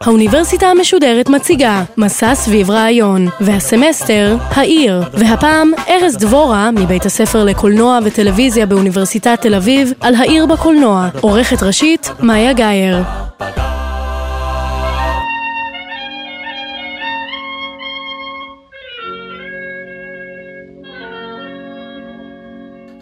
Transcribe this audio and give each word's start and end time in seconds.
האוניברסיטה 0.00 0.66
המשודרת 0.66 1.28
מציגה 1.28 1.82
מסע 1.96 2.34
סביב 2.34 2.70
רעיון, 2.70 3.28
והסמסטר, 3.40 4.36
העיר, 4.40 5.02
והפעם 5.12 5.72
ארז 5.88 6.16
דבורה 6.16 6.70
מבית 6.70 7.06
הספר 7.06 7.44
לקולנוע 7.44 7.98
וטלוויזיה 8.04 8.66
באוניברסיטת 8.66 9.38
תל 9.40 9.54
אביב 9.54 9.92
על 10.00 10.14
העיר 10.14 10.46
בקולנוע, 10.46 11.08
עורכת 11.20 11.62
ראשית 11.62 12.10
מאיה 12.20 12.52
גאייר. 12.52 13.27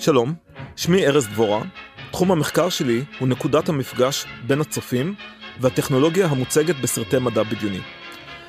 שלום, 0.06 0.34
שמי 0.76 1.06
ארז 1.06 1.26
דבורה. 1.26 1.62
תחום 2.10 2.32
המחקר 2.32 2.68
שלי 2.68 3.04
הוא 3.18 3.28
נקודת 3.28 3.68
המפגש 3.68 4.24
בין 4.46 4.60
הצופים 4.60 5.14
והטכנולוגיה 5.60 6.26
המוצגת 6.26 6.76
בסרטי 6.76 7.18
מדע 7.18 7.42
בדיוני. 7.42 7.80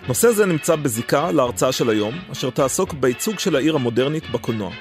נושא 0.08 0.32
זה 0.32 0.46
נמצא 0.46 0.76
בזיקה 0.76 1.32
להרצאה 1.32 1.72
של 1.72 1.90
היום, 1.90 2.14
אשר 2.32 2.50
תעסוק 2.50 2.94
בייצוג 2.94 3.40
של 3.40 3.56
העיר 3.56 3.76
המודרנית 3.76 4.30
בקולנוע. 4.30 4.72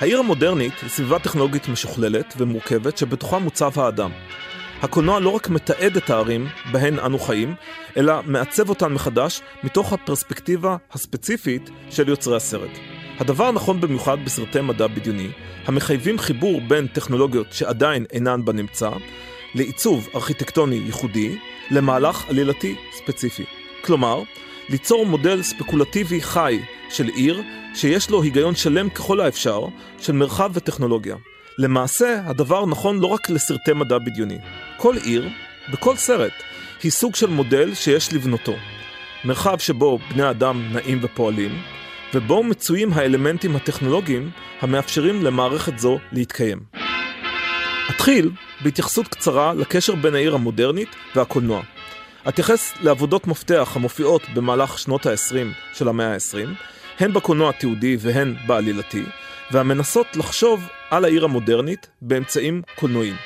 העיר 0.00 0.18
המודרנית 0.18 0.72
היא 0.82 0.90
סביבה 0.90 1.18
טכנולוגית 1.18 1.68
משוכללת 1.68 2.34
ומורכבת 2.38 2.98
שבתוכה 2.98 3.38
מוצב 3.38 3.80
האדם. 3.80 4.10
הקולנוע 4.82 5.20
לא 5.20 5.28
רק 5.28 5.48
מתעד 5.48 5.96
את 5.96 6.10
הערים 6.10 6.46
בהן 6.72 6.98
אנו 6.98 7.18
חיים, 7.18 7.54
אלא 7.96 8.14
מעצב 8.26 8.68
אותן 8.68 8.92
מחדש 8.92 9.40
מתוך 9.64 9.92
הפרספקטיבה 9.92 10.76
הספציפית 10.92 11.70
של 11.90 12.08
יוצרי 12.08 12.36
הסרט. 12.36 12.91
הדבר 13.18 13.52
נכון 13.52 13.80
במיוחד 13.80 14.24
בסרטי 14.24 14.60
מדע 14.60 14.86
בדיוני, 14.86 15.28
המחייבים 15.66 16.18
חיבור 16.18 16.60
בין 16.68 16.86
טכנולוגיות 16.86 17.46
שעדיין 17.50 18.04
אינן 18.12 18.44
בנמצא, 18.44 18.90
לעיצוב 19.54 20.08
ארכיטקטוני 20.14 20.76
ייחודי, 20.76 21.38
למהלך 21.70 22.28
עלילתי 22.28 22.76
ספציפי. 22.92 23.44
כלומר, 23.84 24.22
ליצור 24.68 25.06
מודל 25.06 25.42
ספקולטיבי 25.42 26.20
חי 26.20 26.60
של 26.90 27.08
עיר, 27.08 27.42
שיש 27.74 28.10
לו 28.10 28.22
היגיון 28.22 28.54
שלם 28.54 28.88
ככל 28.88 29.20
האפשר, 29.20 29.60
של 30.00 30.12
מרחב 30.12 30.50
וטכנולוגיה. 30.54 31.16
למעשה, 31.58 32.22
הדבר 32.26 32.66
נכון 32.66 33.00
לא 33.00 33.06
רק 33.06 33.30
לסרטי 33.30 33.72
מדע 33.72 33.98
בדיוני. 33.98 34.38
כל 34.76 34.96
עיר, 35.04 35.28
בכל 35.72 35.96
סרט, 35.96 36.32
היא 36.82 36.90
סוג 36.90 37.14
של 37.14 37.26
מודל 37.26 37.74
שיש 37.74 38.12
לבנותו. 38.12 38.54
מרחב 39.24 39.58
שבו 39.58 39.98
בני 40.14 40.30
אדם 40.30 40.72
נעים 40.72 40.98
ופועלים, 41.02 41.62
ובו 42.14 42.42
מצויים 42.42 42.92
האלמנטים 42.92 43.56
הטכנולוגיים 43.56 44.30
המאפשרים 44.60 45.22
למערכת 45.22 45.78
זו 45.78 45.98
להתקיים. 46.12 46.60
אתחיל 47.90 48.30
בהתייחסות 48.60 49.08
קצרה 49.08 49.54
לקשר 49.54 49.94
בין 49.94 50.14
העיר 50.14 50.34
המודרנית 50.34 50.88
והקולנוע. 51.16 51.62
אתייחס 52.28 52.74
לעבודות 52.80 53.26
מפתח 53.26 53.72
המופיעות 53.74 54.22
במהלך 54.34 54.78
שנות 54.78 55.06
ה-20 55.06 55.74
של 55.74 55.88
המאה 55.88 56.14
ה-20, 56.14 56.48
הן 56.98 57.12
בקולנוע 57.12 57.50
התיעודי 57.50 57.96
והן 58.00 58.34
בעלילתי, 58.46 59.02
והמנסות 59.50 60.06
לחשוב 60.16 60.68
על 60.90 61.04
העיר 61.04 61.24
המודרנית 61.24 61.90
באמצעים 62.02 62.62
קולנועיים. 62.76 63.16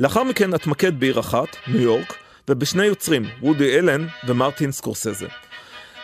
לאחר 0.00 0.24
מכן 0.24 0.54
אתמקד 0.54 1.00
בעיר 1.00 1.20
אחת, 1.20 1.56
ניו 1.66 1.80
יורק, 1.80 2.14
ובשני 2.48 2.84
יוצרים, 2.84 3.24
וודי 3.42 3.78
אלן 3.78 4.06
ומרטין 4.26 4.72
סקורסזה. 4.72 5.26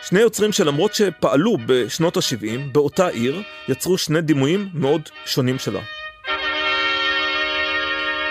שני 0.09 0.19
יוצרים 0.19 0.51
שלמרות 0.51 0.93
שפעלו 0.93 1.57
בשנות 1.65 2.17
ה-70 2.17 2.71
באותה 2.71 3.07
עיר, 3.07 3.41
יצרו 3.67 3.97
שני 3.97 4.21
דימויים 4.21 4.69
מאוד 4.73 5.01
שונים 5.25 5.59
שלה. 5.59 5.79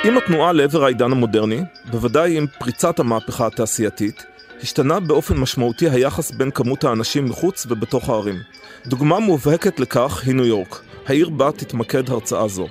עם 0.04 0.18
התנועה 0.18 0.52
לעבר 0.52 0.84
העידן 0.84 1.12
המודרני, 1.12 1.60
בוודאי 1.90 2.36
עם 2.36 2.46
פריצת 2.58 2.98
המהפכה 2.98 3.46
התעשייתית, 3.46 4.26
השתנה 4.62 5.00
באופן 5.00 5.36
משמעותי 5.36 5.90
היחס 5.90 6.30
בין 6.30 6.50
כמות 6.50 6.84
האנשים 6.84 7.24
מחוץ 7.24 7.66
ובתוך 7.68 8.08
הערים. 8.08 8.36
דוגמה 8.86 9.18
מובהקת 9.18 9.80
לכך 9.80 10.22
היא 10.26 10.34
ניו 10.34 10.46
יורק, 10.46 10.82
העיר 11.06 11.28
בה 11.28 11.52
תתמקד 11.52 12.10
הרצאה 12.10 12.48
זו. 12.48 12.68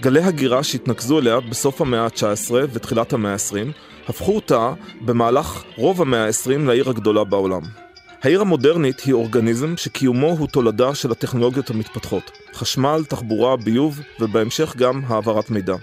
גלי 0.00 0.22
הגירה 0.22 0.62
שהתנקזו 0.62 1.18
אליה 1.18 1.40
בסוף 1.40 1.80
המאה 1.80 2.04
ה-19 2.04 2.52
ותחילת 2.72 3.12
המאה 3.12 3.32
ה-20, 3.32 3.72
הפכו 4.08 4.34
אותה 4.36 4.72
במהלך 5.00 5.62
רוב 5.76 6.02
המאה 6.02 6.26
ה-20 6.26 6.66
לעיר 6.66 6.90
הגדולה 6.90 7.24
בעולם. 7.24 7.85
העיר 8.22 8.40
המודרנית 8.40 9.00
היא 9.00 9.14
אורגניזם 9.14 9.76
שקיומו 9.76 10.30
הוא 10.30 10.48
תולדה 10.48 10.94
של 10.94 11.10
הטכנולוגיות 11.10 11.70
המתפתחות. 11.70 12.30
חשמל, 12.54 13.04
תחבורה, 13.08 13.56
ביוב 13.56 14.00
ובהמשך 14.20 14.76
גם 14.76 15.02
העברת 15.06 15.50
מידע. 15.50 15.76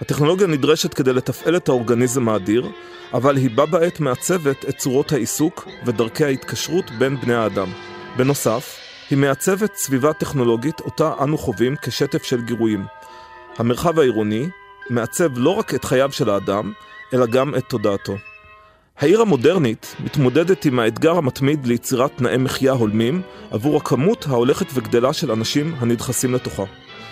הטכנולוגיה 0.00 0.46
נדרשת 0.46 0.94
כדי 0.94 1.12
לתפעל 1.12 1.56
את 1.56 1.68
האורגניזם 1.68 2.28
האדיר, 2.28 2.68
אבל 3.12 3.36
היא 3.36 3.50
בה 3.56 3.66
בעת 3.66 4.00
מעצבת 4.00 4.64
את 4.68 4.76
צורות 4.76 5.12
העיסוק 5.12 5.68
ודרכי 5.84 6.24
ההתקשרות 6.24 6.90
בין 6.98 7.20
בני 7.20 7.34
האדם. 7.34 7.68
בנוסף, 8.16 8.76
היא 9.10 9.18
מעצבת 9.18 9.76
סביבה 9.76 10.12
טכנולוגית 10.12 10.80
אותה 10.80 11.14
אנו 11.22 11.38
חווים 11.38 11.76
כשטף 11.82 12.22
של 12.22 12.40
גירויים. 12.40 12.84
המרחב 13.58 13.98
העירוני 13.98 14.48
מעצב 14.90 15.38
לא 15.38 15.50
רק 15.50 15.74
את 15.74 15.84
חייו 15.84 16.12
של 16.12 16.30
האדם, 16.30 16.72
אלא 17.14 17.26
גם 17.26 17.54
את 17.54 17.64
תודעתו. 17.68 18.16
העיר 19.00 19.20
המודרנית 19.20 19.96
מתמודדת 20.04 20.64
עם 20.64 20.78
האתגר 20.78 21.16
המתמיד 21.16 21.66
ליצירת 21.66 22.10
תנאי 22.16 22.36
מחיה 22.36 22.72
הולמים 22.72 23.22
עבור 23.50 23.76
הכמות 23.76 24.26
ההולכת 24.28 24.66
וגדלה 24.74 25.12
של 25.12 25.32
אנשים 25.32 25.74
הנדחסים 25.78 26.34
לתוכה. 26.34 26.64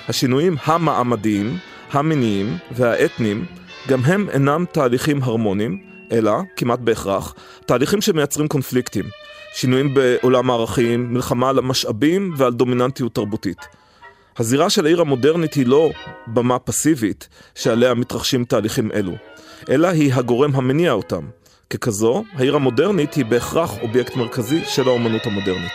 השינויים 0.09 0.57
המעמדיים, 0.65 1.59
המיניים 1.93 2.57
והאתניים 2.71 3.45
גם 3.89 4.01
הם 4.05 4.29
אינם 4.31 4.65
תהליכים 4.73 5.23
הרמוניים, 5.23 5.83
אלא, 6.13 6.33
כמעט 6.57 6.79
בהכרח, 6.79 7.35
תהליכים 7.67 8.01
שמייצרים 8.01 8.49
קונפליקטים. 8.49 9.05
שינויים 9.55 9.95
בעולם 9.95 10.51
הערכים, 10.51 11.15
מלחמה 11.15 11.49
על 11.49 11.59
המשאבים 11.59 12.35
ועל 12.37 12.53
דומיננטיות 12.53 13.15
תרבותית. 13.15 13.67
הזירה 14.39 14.71
של 14.71 14.87
העיר 14.87 15.01
המודרנית 15.01 15.55
היא 15.55 15.67
לא 15.67 15.91
במה 16.27 16.59
פסיבית 16.59 17.29
שעליה 17.55 17.95
מתרחשים 17.95 18.45
תהליכים 18.45 18.93
אלו, 18.93 19.13
אלא 19.71 19.89
היא 19.89 20.15
הגורם 20.15 20.55
המניע 20.55 20.93
אותם. 20.93 21.23
ככזו, 21.71 22.25
העיר 22.35 22.57
המודרנית 22.57 23.15
היא 23.15 23.25
בהכרח 23.25 23.79
אובייקט 23.83 24.17
מרכזי 24.17 24.65
של 24.65 24.89
האומנות 24.89 25.27
המודרנית. 25.27 25.73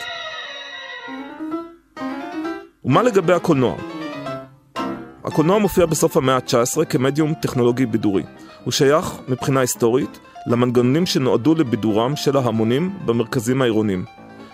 ומה 2.85 3.03
לגבי 3.03 3.33
הקולנוע? 3.33 3.75
הקולנוע 5.23 5.59
מופיע 5.59 5.85
בסוף 5.85 6.17
המאה 6.17 6.35
ה-19 6.35 6.85
כמדיום 6.85 7.33
טכנולוגי 7.33 7.85
בידורי. 7.85 8.23
הוא 8.63 8.71
שייך, 8.71 9.13
מבחינה 9.27 9.59
היסטורית, 9.59 10.19
למנגנונים 10.47 11.05
שנועדו 11.05 11.55
לבידורם 11.55 12.15
של 12.15 12.37
ההמונים 12.37 12.99
במרכזים 13.05 13.61
העירוניים. 13.61 14.05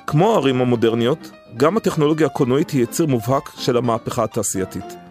כמו 0.08 0.32
הערים 0.34 0.62
המודרניות, 0.62 1.32
גם 1.58 1.78
הטכנולוגיה 1.78 2.28
הקולנועית 2.28 2.70
היא 2.70 2.84
יציר 2.84 3.06
מובהק 3.06 3.50
של 3.58 3.78
המהפכה 3.78 4.24
התעשייתית. 4.24 5.09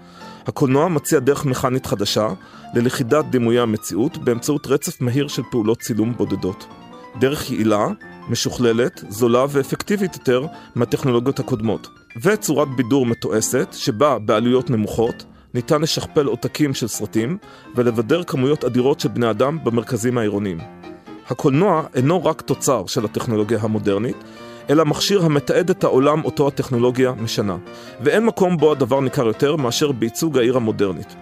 הקולנוע 0.49 0.89
מציע 0.89 1.19
דרך 1.19 1.45
מכנית 1.45 1.87
חדשה 1.87 2.29
ללכידת 2.75 3.25
דימויי 3.25 3.61
המציאות 3.61 4.19
באמצעות 4.19 4.67
רצף 4.67 5.01
מהיר 5.01 5.29
של 5.29 5.43
פעולות 5.51 5.81
צילום 5.81 6.15
בודדות. 6.17 6.67
דרך 7.21 7.51
יעילה, 7.51 7.87
משוכללת, 8.29 9.05
זולה 9.09 9.45
ואפקטיבית 9.49 10.17
יותר 10.17 10.47
מהטכנולוגיות 10.75 11.41
הקודמות. 11.41 11.89
וצורת 12.23 12.69
בידור 12.77 13.07
מתועסת, 13.07 13.69
שבה 13.73 14.19
בעלויות 14.19 14.71
נמוכות, 14.71 15.25
ניתן 15.55 15.83
לשכפל 15.83 16.27
עותקים 16.27 16.75
של 16.75 16.89
סרטים 16.89 17.39
ולבדר 17.75 18.23
כמויות 18.23 18.65
אדירות 18.65 19.01
של 19.01 19.09
בני 19.09 19.31
אדם 19.31 19.59
במרכזים 19.65 20.19
העירוניים. 20.19 20.59
הקולנוע 21.29 21.83
אינו 21.95 22.25
רק 22.25 22.41
תוצר 22.41 22.87
של 22.87 23.05
הטכנולוגיה 23.05 23.59
המודרנית, 23.63 24.17
אלא 24.71 24.85
מכשיר 24.85 25.25
המתעד 25.25 25.71
את 25.71 25.85
העולם 25.85 26.25
אותו 26.25 26.49
הטכנולוגיה 26.49 27.13
משנה, 27.13 27.57
ואין 28.01 28.27
מקום 28.27 28.57
בו 28.57 28.73
הדבר 28.73 29.01
ניכר 29.01 29.27
יותר 29.27 29.57
מאשר 29.57 29.93
בייצוג 29.93 30.39
העיר 30.39 30.57
המודרנית. 30.57 31.17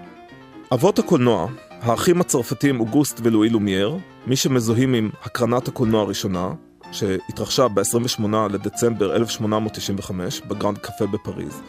אבות 0.73 0.99
הקולנוע, 0.99 1.47
האחים 1.81 2.21
הצרפתים 2.21 2.81
אוגוסט 2.81 3.21
ולואי 3.23 3.49
לומייר, 3.49 3.97
מי 4.27 4.37
שמזוהים 4.37 4.95
עם 4.95 5.11
הקרנת 5.23 5.69
הקולנוע 5.69 6.03
הראשונה, 6.03 6.53
שהתרחשה 6.93 7.69
ב-28 7.69 8.23
לדצמבר 8.51 9.17
1895 9.17 10.41
בגרנד 10.41 10.79
קפה 10.79 11.07
בפריז, 11.07 11.63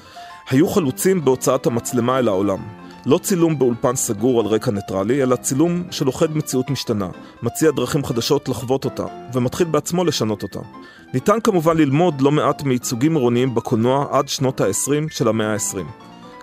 היו 0.49 0.67
חלוצים 0.67 1.25
בהוצאת 1.25 1.65
המצלמה 1.65 2.19
אל 2.19 2.27
העולם. 2.27 2.59
לא 3.05 3.17
צילום 3.17 3.59
באולפן 3.59 3.95
סגור 3.95 4.39
על 4.39 4.45
רקע 4.45 4.71
ניטרלי, 4.71 5.23
אלא 5.23 5.35
צילום 5.35 5.83
שלוכד 5.91 6.37
מציאות 6.37 6.69
משתנה, 6.69 7.09
מציע 7.43 7.71
דרכים 7.71 8.05
חדשות 8.05 8.49
לחוות 8.49 8.85
אותה, 8.85 9.05
ומתחיל 9.33 9.67
בעצמו 9.67 10.05
לשנות 10.05 10.43
אותה. 10.43 10.59
ניתן 11.13 11.39
כמובן 11.43 11.77
ללמוד 11.77 12.21
לא 12.21 12.31
מעט 12.31 12.63
מייצוגים 12.63 13.15
עירוניים 13.15 13.55
בקולנוע 13.55 14.07
עד 14.11 14.27
שנות 14.27 14.61
ה-20 14.61 15.13
של 15.13 15.27
המאה 15.27 15.53
ה-20. 15.53 15.77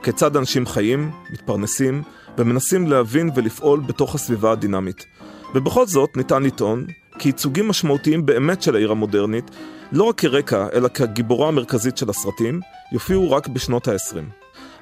כיצד 0.02 0.36
אנשים 0.36 0.66
חיים, 0.66 1.10
מתפרנסים, 1.30 2.02
ומנסים 2.38 2.86
להבין 2.86 3.30
ולפעול 3.34 3.80
בתוך 3.80 4.14
הסביבה 4.14 4.52
הדינמית. 4.52 5.06
ובכל 5.54 5.86
זאת 5.86 6.16
ניתן 6.16 6.42
לטעון 6.42 6.86
כי 7.18 7.28
ייצוגים 7.28 7.68
משמעותיים 7.68 8.26
באמת 8.26 8.62
של 8.62 8.76
העיר 8.76 8.90
המודרנית, 8.90 9.50
לא 9.92 10.04
רק 10.04 10.20
כרקע, 10.20 10.66
אלא 10.72 10.88
כגיבורה 10.88 11.48
המרכזית 11.48 11.96
של 11.96 12.10
הסרטים, 12.10 12.60
יופיעו 12.92 13.30
רק 13.30 13.48
בשנות 13.48 13.88
ה-20. 13.88 14.16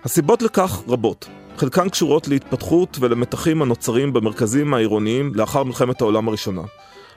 הסיבות 0.05 0.43
לכך 0.43 0.83
רבות. 0.89 1.29
חלקן 1.57 1.89
קשורות 1.89 2.29
להתפתחות 2.29 2.97
ולמתחים 3.01 3.63
הנוצרים 3.63 4.13
במרכזים 4.13 4.75
העירוניים 4.75 5.33
לאחר 5.35 5.65
מלחמת 5.65 6.01
העולם 6.01 6.29
הראשונה. 6.29 6.63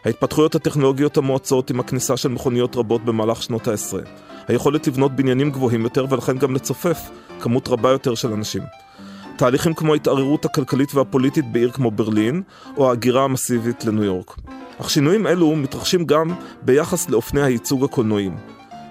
ההתפתחויות 0.05 0.55
הטכנולוגיות 0.55 1.17
המואצות 1.17 1.69
עם 1.69 1.79
הכניסה 1.79 2.17
של 2.17 2.29
מכוניות 2.29 2.75
רבות 2.75 3.05
במהלך 3.05 3.43
שנות 3.43 3.67
העשרה. 3.67 4.01
היכולת 4.47 4.87
לבנות 4.87 5.15
בניינים 5.15 5.51
גבוהים 5.51 5.81
יותר 5.81 6.05
ולכן 6.09 6.37
גם 6.37 6.55
לצופף 6.55 6.99
כמות 7.39 7.67
רבה 7.67 7.89
יותר 7.89 8.15
של 8.15 8.33
אנשים. 8.33 8.61
תהליכים 9.37 9.73
כמו 9.73 9.93
ההתערערות 9.93 10.45
הכלכלית 10.45 10.95
והפוליטית 10.95 11.51
בעיר 11.51 11.71
כמו 11.71 11.91
ברלין, 11.91 12.41
או 12.77 12.89
ההגירה 12.89 13.23
המסיבית 13.23 13.85
לניו 13.85 14.03
יורק. 14.03 14.35
אך 14.81 14.89
שינויים 14.89 15.27
אלו 15.27 15.55
מתרחשים 15.55 16.05
גם 16.05 16.35
ביחס 16.61 17.09
לאופני 17.09 17.41
הייצוג 17.41 17.83
הקולנועיים. 17.83 18.37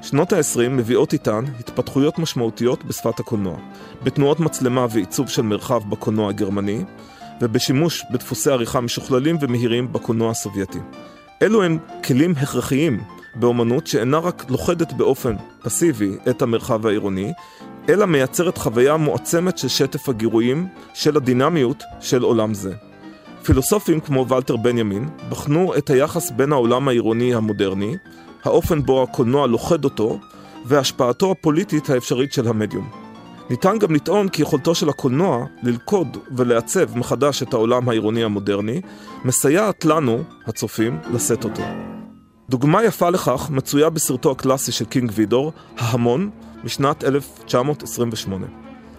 שנות 0.02 0.32
ה-20 0.32 0.68
מביאות 0.70 1.12
איתן 1.12 1.44
התפתחויות 1.60 2.18
משמעותיות 2.18 2.84
בשפת 2.84 3.20
הקולנוע, 3.20 3.56
בתנועות 4.02 4.40
מצלמה 4.40 4.86
ועיצוב 4.90 5.28
של 5.28 5.42
מרחב 5.42 5.90
בקולנוע 5.90 6.28
הגרמני, 6.28 6.84
ובשימוש 7.40 8.04
בדפוסי 8.10 8.50
עריכה 8.50 8.80
משוכללים 8.80 9.36
ומהירים 9.40 9.92
בקולנוע 9.92 10.30
הסובייטי. 10.30 10.78
אלו 11.42 11.62
הם 11.62 11.78
כלים 12.04 12.34
הכרחיים 12.36 13.00
באומנות 13.34 13.86
שאינה 13.86 14.18
רק 14.18 14.50
לוכדת 14.50 14.92
באופן 14.92 15.36
פסיבי 15.62 16.16
את 16.30 16.42
המרחב 16.42 16.86
העירוני, 16.86 17.32
אלא 17.88 18.06
מייצרת 18.06 18.58
חוויה 18.58 18.96
מועצמת 18.96 19.58
של 19.58 19.68
שטף 19.68 20.08
הגירויים 20.08 20.68
של 20.94 21.16
הדינמיות 21.16 21.82
של 22.00 22.22
עולם 22.22 22.54
זה. 22.54 22.74
פילוסופים 23.42 24.00
כמו 24.00 24.28
ולטר 24.28 24.56
בנימין 24.56 25.08
בחנו 25.28 25.76
את 25.78 25.90
היחס 25.90 26.30
בין 26.30 26.52
העולם 26.52 26.88
העירוני 26.88 27.34
המודרני, 27.34 27.96
האופן 28.44 28.82
בו 28.82 29.02
הקולנוע 29.02 29.46
לוכד 29.46 29.84
אותו, 29.84 30.20
והשפעתו 30.64 31.30
הפוליטית 31.30 31.90
האפשרית 31.90 32.32
של 32.32 32.48
המדיום. 32.48 33.03
ניתן 33.50 33.78
גם 33.78 33.94
לטעון 33.94 34.28
כי 34.28 34.42
יכולתו 34.42 34.74
של 34.74 34.88
הקולנוע 34.88 35.46
ללכוד 35.62 36.16
ולעצב 36.36 36.98
מחדש 36.98 37.42
את 37.42 37.52
העולם 37.54 37.88
העירוני 37.88 38.24
המודרני, 38.24 38.80
מסייעת 39.24 39.84
לנו, 39.84 40.22
הצופים, 40.46 40.98
לשאת 41.12 41.44
אותו. 41.44 41.62
דוגמה 42.50 42.84
יפה 42.84 43.10
לכך 43.10 43.50
מצויה 43.50 43.90
בסרטו 43.90 44.30
הקלאסי 44.30 44.72
של 44.72 44.84
קינג 44.84 45.12
וידור, 45.14 45.52
ההמון, 45.78 46.30
משנת 46.64 47.04
1928. 47.04 48.46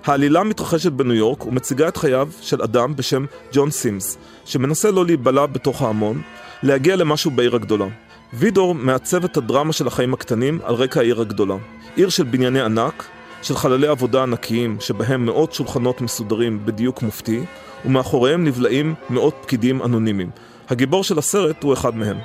העלילה 0.06 0.44
מתרחשת 0.44 0.92
בניו 0.92 1.14
יורק 1.16 1.46
ומציגה 1.46 1.88
את 1.88 1.98
חייו 1.98 2.30
של 2.42 2.62
אדם 2.62 2.96
בשם 2.96 3.26
ג'ון 3.54 3.72
סימס, 3.72 4.18
שמנסה 4.46 4.92
לא 4.92 5.06
להיבלע 5.06 5.46
בתוך 5.46 5.82
ההמון, 5.82 6.22
להגיע 6.64 6.96
למשהו 6.96 7.32
בעיר 7.32 7.56
הגדולה. 7.56 7.88
וידור 8.34 8.76
מעצב 8.76 9.24
את 9.24 9.38
הדרמה 9.38 9.74
של 9.74 9.88
החיים 9.88 10.14
הקטנים 10.14 10.60
על 10.64 10.76
רקע 10.76 11.00
העיר 11.00 11.22
הגדולה. 11.22 11.56
עיר 11.96 12.10
של 12.10 12.24
בנייני 12.24 12.62
ענק, 12.62 13.06
של 13.46 13.56
חללי 13.56 13.88
עבודה 13.88 14.24
ענקיים, 14.24 14.78
שבהם 14.80 15.26
מאות 15.26 15.54
שולחנות 15.54 16.02
מסודרים 16.02 16.66
בדיוק 16.66 17.02
מופתי, 17.02 17.46
ומאחוריהם 17.86 18.46
נבלעים 18.46 18.96
מאות 19.10 19.36
פקידים 19.42 19.84
אנונימיים. 19.84 20.30
הגיבור 20.70 21.04
של 21.04 21.20
הסרט 21.20 21.64
הוא 21.64 21.74
אחד 21.74 21.96
מהם. 21.96 22.18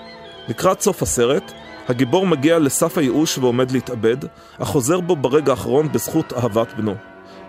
לקראת 0.48 0.80
סוף 0.80 1.02
הסרט, 1.02 1.52
הגיבור 1.88 2.26
מגיע 2.26 2.58
לסף 2.58 2.98
הייאוש 2.98 3.38
ועומד 3.38 3.70
להתאבד, 3.70 4.16
אך 4.58 4.68
חוזר 4.68 5.00
בו 5.00 5.16
ברגע 5.16 5.52
האחרון 5.52 5.92
בזכות 5.92 6.32
אהבת 6.32 6.72
בנו. 6.76 6.94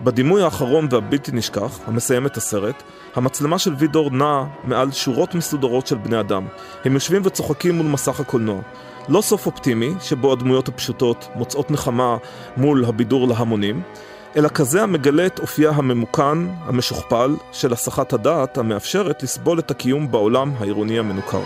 בדימוי 0.04 0.44
האחרון 0.44 0.88
והבלתי 0.92 1.32
נשכח, 1.32 1.80
המסיים 1.86 2.26
את 2.26 2.38
הסרט, 2.38 2.84
המצלמה 3.16 3.60
של 3.60 3.74
וידור 3.78 4.10
נעה 4.10 4.46
מעל 4.64 4.92
שורות 4.92 5.36
מסודרות 5.36 5.88
של 5.88 5.96
בני 5.96 6.20
אדם. 6.20 6.48
הם 6.86 6.94
יושבים 6.94 7.22
וצוחקים 7.26 7.76
מול 7.76 7.86
מסך 7.86 8.20
הקולנוע. 8.20 8.62
לא 9.12 9.22
סוף 9.22 9.46
אופטימי, 9.46 9.94
שבו 10.00 10.34
הדמויות 10.34 10.68
הפשוטות 10.68 11.28
מוצאות 11.36 11.72
נחמה 11.72 12.18
מול 12.58 12.86
הבידור 12.86 13.28
להמונים, 13.28 13.82
אלא 14.36 14.48
כזה 14.48 14.84
המגלה 14.84 15.26
את 15.26 15.40
אופייה 15.40 15.72
הממוכן, 15.72 16.38
המשוכפל, 16.62 17.36
של 17.52 17.74
הסחת 17.74 18.14
הדעת 18.14 18.58
המאפשרת 18.58 19.24
לסבול 19.24 19.60
את 19.60 19.72
הקיום 19.72 20.12
בעולם 20.12 20.52
העירוני 20.60 21.00
המנוכר. 21.00 21.42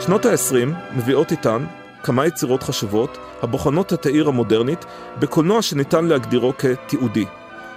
שנות 0.00 0.26
ה-20 0.26 0.96
מביאות 0.96 1.30
איתן 1.30 1.64
כמה 2.02 2.26
יצירות 2.26 2.62
חשובות 2.62 3.18
הבוחנות 3.42 3.92
את 3.92 4.06
העיר 4.06 4.28
המודרנית 4.28 4.84
בקולנוע 5.18 5.62
שניתן 5.62 6.04
להגדירו 6.04 6.52
כתיעודי. 6.58 7.24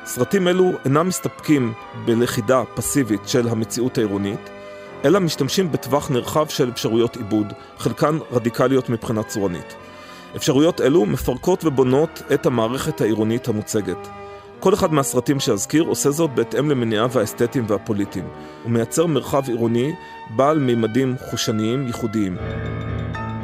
סרטים 0.05 0.47
אלו 0.47 0.71
אינם 0.85 1.07
מסתפקים 1.07 1.73
בלכידה 2.05 2.63
פסיבית 2.75 3.27
של 3.27 3.47
המציאות 3.47 3.97
העירונית, 3.97 4.49
אלא 5.05 5.19
משתמשים 5.19 5.71
בטווח 5.71 6.09
נרחב 6.09 6.47
של 6.47 6.69
אפשרויות 6.69 7.17
עיבוד, 7.17 7.53
חלקן 7.77 8.17
רדיקליות 8.31 8.89
מבחינה 8.89 9.23
צורנית. 9.23 9.75
אפשרויות 10.35 10.81
אלו 10.81 11.05
מפרקות 11.05 11.65
ובונות 11.65 12.21
את 12.33 12.45
המערכת 12.45 13.01
העירונית 13.01 13.47
המוצגת. 13.47 14.07
כל 14.59 14.73
אחד 14.73 14.93
מהסרטים 14.93 15.39
שאזכיר 15.39 15.83
עושה 15.83 16.11
זאת 16.11 16.35
בהתאם 16.35 16.69
למניעיו 16.69 17.19
האסתטיים 17.19 17.65
והפוליטיים. 17.67 18.27
הוא 18.63 18.71
מייצר 18.71 19.05
מרחב 19.05 19.43
עירוני 19.47 19.93
בעל 20.35 20.59
מימדים 20.59 21.15
חושניים 21.29 21.87
ייחודיים. 21.87 22.37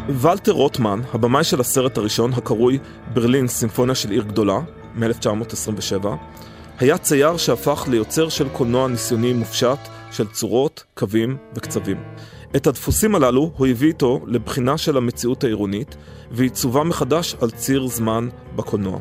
ולטר 0.10 0.52
רוטמן, 0.52 1.02
הבמאי 1.14 1.44
של 1.44 1.62
הסרט 1.62 1.98
הראשון, 1.98 2.34
הקרוי 2.34 2.80
ברלין 3.14 3.48
סימפוניה 3.48 3.96
של 3.96 4.12
עיר 4.12 4.24
גדולה, 4.24 4.60
מ-1927, 4.96 6.08
היה 6.80 6.98
צייר 6.98 7.38
שהפך 7.38 7.86
ליוצר 7.90 8.30
של 8.30 8.50
קולנוע 8.50 8.88
ניסיוני 8.88 9.34
מופשט 9.34 9.80
של 10.14 10.28
צורות, 10.28 10.84
קווים 10.94 11.38
וקצבים. 11.56 11.98
את 12.56 12.68
הדפוסים 12.68 13.16
הללו 13.16 13.52
הוא 13.58 13.68
הביא 13.68 13.88
איתו 13.88 14.20
לבחינה 14.28 14.78
של 14.78 14.98
המציאות 14.98 15.44
העירונית 15.44 15.96
ועיצובה 16.32 16.84
מחדש 16.84 17.36
על 17.42 17.52
ציר 17.52 17.88
זמן 17.88 18.30
בקולנוע. 18.56 19.00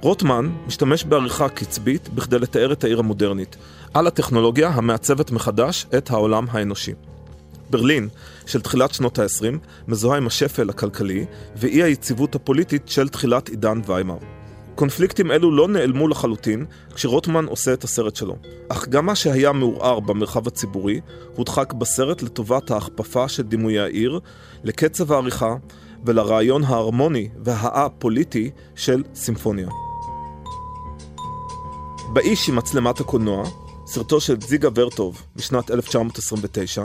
רוטמן 0.00 0.50
משתמש 0.66 1.04
בעריכה 1.04 1.48
קצבית 1.48 2.08
בכדי 2.08 2.38
לתאר 2.38 2.72
את 2.72 2.84
העיר 2.84 2.98
המודרנית, 2.98 3.56
על 3.94 4.06
הטכנולוגיה 4.06 4.68
המעצבת 4.68 5.30
מחדש 5.30 5.86
את 5.98 6.10
העולם 6.10 6.46
האנושי. 6.50 6.92
ברלין 7.70 8.08
של 8.46 8.60
תחילת 8.60 8.94
שנות 8.94 9.18
ה-20 9.18 9.58
מזוהה 9.88 10.18
עם 10.18 10.26
השפל 10.26 10.70
הכלכלי 10.70 11.24
ואי 11.56 11.82
היציבות 11.82 12.34
הפוליטית 12.34 12.88
של 12.88 13.08
תחילת 13.08 13.48
עידן 13.48 13.80
ויימאר. 13.86 14.18
קונפליקטים 14.74 15.30
אלו 15.30 15.50
לא 15.50 15.68
נעלמו 15.68 16.08
לחלוטין 16.08 16.66
כשרוטמן 16.94 17.44
עושה 17.44 17.72
את 17.72 17.84
הסרט 17.84 18.16
שלו, 18.16 18.36
אך 18.68 18.88
גם 18.88 19.06
מה 19.06 19.14
שהיה 19.14 19.52
מעורער 19.52 20.00
במרחב 20.00 20.46
הציבורי 20.46 21.00
הודחק 21.36 21.72
בסרט 21.72 22.22
לטובת 22.22 22.70
ההכפפה 22.70 23.28
של 23.28 23.42
דימויי 23.42 23.80
העיר, 23.80 24.20
לקצב 24.64 25.12
העריכה 25.12 25.54
ולרעיון 26.04 26.64
ההרמוני 26.64 27.28
והאה-פוליטי 27.44 28.50
של 28.76 29.02
סימפוניה. 29.14 29.68
באיש 32.12 32.48
עם 32.48 32.56
מצלמת 32.56 33.00
הקולנוע, 33.00 33.44
סרטו 33.86 34.20
של 34.20 34.40
זיגה 34.40 34.68
ורטוב 34.74 35.22
משנת 35.36 35.70
1929, 35.70 36.82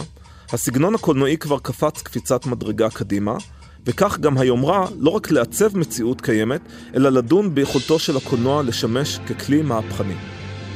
הסגנון 0.50 0.96
הקולנועי 0.96 1.38
כבר 1.38 1.60
קפץ 1.60 2.02
קפיצת 2.02 2.46
מדרגה 2.46 2.90
קדימה, 2.90 3.38
וכך 3.88 4.20
גם 4.20 4.38
היומרה 4.38 4.88
לא 5.00 5.10
רק 5.10 5.32
לעצב 5.32 5.78
מציאות 5.78 6.22
קיימת, 6.22 6.62
אלא 6.96 7.10
לדון 7.10 7.56
ביכולתו 7.56 8.00
של 8.00 8.18
הקולנוע 8.18 8.64
לשמש 8.64 9.20
ככלי 9.28 9.62
מהפכני. 9.62 10.14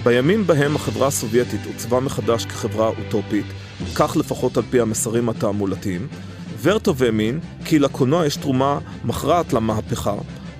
בימים 0.03 0.47
בהם 0.47 0.75
החברה 0.75 1.07
הסובייטית 1.07 1.65
עוצבה 1.65 1.99
מחדש 1.99 2.45
כחברה 2.45 2.87
אוטופית, 2.87 3.45
כך 3.95 4.17
לפחות 4.17 4.57
על 4.57 4.63
פי 4.69 4.79
המסרים 4.79 5.29
התעמולתיים, 5.29 6.07
ורטוב 6.61 7.03
האמין 7.03 7.39
כי 7.65 7.79
לקולנוע 7.79 8.25
יש 8.25 8.35
תרומה 8.35 8.79
מכרעת 9.05 9.53
למהפכה, 9.53 10.15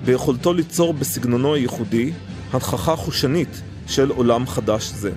ביכולתו 0.06 0.54
ליצור 0.54 0.94
בסגנונו 0.94 1.54
הייחודי 1.54 2.12
הנכחה 2.52 2.96
חושנית 2.96 3.62
של 3.88 4.10
עולם 4.10 4.48
חדש 4.48 4.92
זה. 4.96 5.12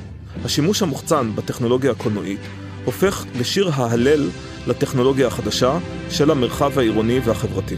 השימוש 0.44 0.82
המוחצן 0.82 1.30
בטכנולוגיה 1.34 1.90
הקולנועית 1.90 2.40
הופך 2.84 3.24
לשיר 3.38 3.70
ההלל 3.74 4.30
לטכנולוגיה 4.66 5.26
החדשה 5.26 5.78
של 6.10 6.30
המרחב 6.30 6.78
העירוני 6.78 7.20
והחברתי. 7.24 7.76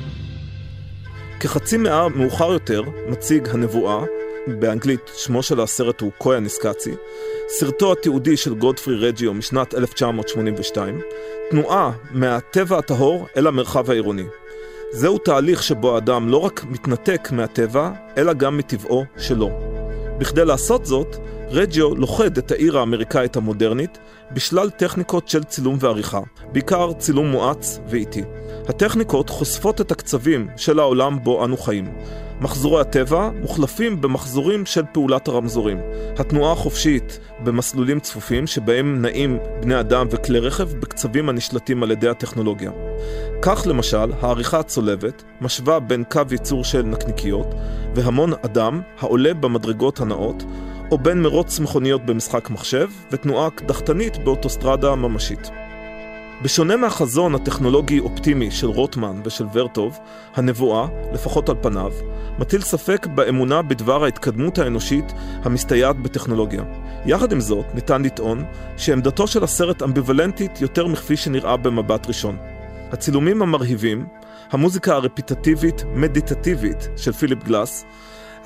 כחצי 1.40 1.76
מאה 1.76 2.08
מאוחר 2.08 2.52
יותר 2.52 2.82
מציג 3.08 3.48
הנבואה, 3.48 4.04
באנגלית 4.46 5.10
שמו 5.16 5.42
של 5.42 5.60
הסרט 5.60 6.00
הוא 6.00 6.12
קויה 6.18 6.40
ניסקצי, 6.40 6.94
סרטו 7.48 7.92
התיעודי 7.92 8.36
של 8.36 8.54
גודפרי 8.54 8.96
רג'יו 8.96 9.34
משנת 9.34 9.75
1982, 9.75 11.00
תנועה 11.50 11.92
מהטבע 12.10 12.78
הטהור 12.78 13.26
אל 13.36 13.46
המרחב 13.46 13.90
העירוני. 13.90 14.25
זהו 14.90 15.18
תהליך 15.18 15.62
שבו 15.62 15.94
האדם 15.94 16.28
לא 16.28 16.36
רק 16.36 16.64
מתנתק 16.64 17.28
מהטבע, 17.32 17.90
אלא 18.16 18.32
גם 18.32 18.58
מטבעו 18.58 19.04
שלו. 19.18 19.50
בכדי 20.18 20.44
לעשות 20.44 20.86
זאת, 20.86 21.16
רג'יו 21.50 21.94
לוכד 21.94 22.38
את 22.38 22.50
העיר 22.50 22.78
האמריקאית 22.78 23.36
המודרנית 23.36 23.98
בשלל 24.32 24.70
טכניקות 24.70 25.28
של 25.28 25.44
צילום 25.44 25.76
ועריכה, 25.80 26.20
בעיקר 26.52 26.92
צילום 26.92 27.30
מואץ 27.30 27.80
ואיטי. 27.88 28.22
הטכניקות 28.68 29.30
חושפות 29.30 29.80
את 29.80 29.92
הקצבים 29.92 30.48
של 30.56 30.78
העולם 30.78 31.18
בו 31.22 31.44
אנו 31.44 31.56
חיים. 31.56 31.92
מחזורי 32.40 32.80
הטבע 32.80 33.30
מוחלפים 33.40 34.00
במחזורים 34.00 34.66
של 34.66 34.82
פעולת 34.92 35.28
הרמזורים. 35.28 35.78
התנועה 36.18 36.52
החופשית 36.52 37.20
במסלולים 37.44 38.00
צפופים 38.00 38.46
שבהם 38.46 39.02
נעים 39.02 39.38
בני 39.60 39.80
אדם 39.80 40.06
וכלי 40.10 40.38
רכב 40.38 40.72
בקצבים 40.80 41.28
הנשלטים 41.28 41.82
על 41.82 41.90
ידי 41.90 42.08
הטכנולוגיה. 42.08 42.70
כך 43.42 43.66
למשל, 43.66 44.12
העריכה 44.20 44.58
הצולבת 44.58 45.22
משווה 45.40 45.80
בין 45.80 46.04
קו 46.10 46.22
ייצור 46.30 46.64
של 46.64 46.82
נקניקיות 46.82 47.54
והמון 47.94 48.32
אדם 48.44 48.80
העולה 49.00 49.34
במדרגות 49.34 50.00
הנאות 50.00 50.44
או 50.90 50.99
בין 50.99 51.23
מרוץ 51.23 51.61
מכוניות 51.61 52.07
במשחק 52.07 52.50
מחשב 52.50 52.90
ותנועה 53.11 53.50
קדחתנית 53.50 54.19
באוטוסטרדה 54.25 54.95
ממשית. 54.95 55.50
בשונה 56.43 56.76
מהחזון 56.76 57.35
הטכנולוגי-אופטימי 57.35 58.50
של 58.50 58.66
רוטמן 58.66 59.21
ושל 59.25 59.47
ורטוב, 59.52 59.99
הנבואה, 60.35 60.87
לפחות 61.12 61.49
על 61.49 61.57
פניו, 61.62 61.93
מטיל 62.38 62.61
ספק 62.61 63.07
באמונה 63.14 63.62
בדבר 63.62 64.05
ההתקדמות 64.05 64.59
האנושית 64.59 65.12
המסתייעת 65.43 65.97
בטכנולוגיה. 65.97 66.62
יחד 67.07 67.33
עם 67.33 67.40
זאת, 67.40 67.64
ניתן 67.75 68.02
לטעון 68.02 68.45
שעמדתו 68.76 69.26
של 69.26 69.45
הסרט 69.45 69.83
אמביוולנטית 69.83 70.61
יותר 70.61 70.87
מכפי 70.87 71.16
שנראה 71.16 71.57
במבט 71.57 72.07
ראשון. 72.07 72.37
הצילומים 72.93 73.43
המרהיבים, 73.43 74.07
המוזיקה 74.50 74.95
הרפיטטיבית-מדיטטיבית 74.95 76.88
של 76.97 77.12
פיליפ 77.12 77.45
גלאס, 77.45 77.85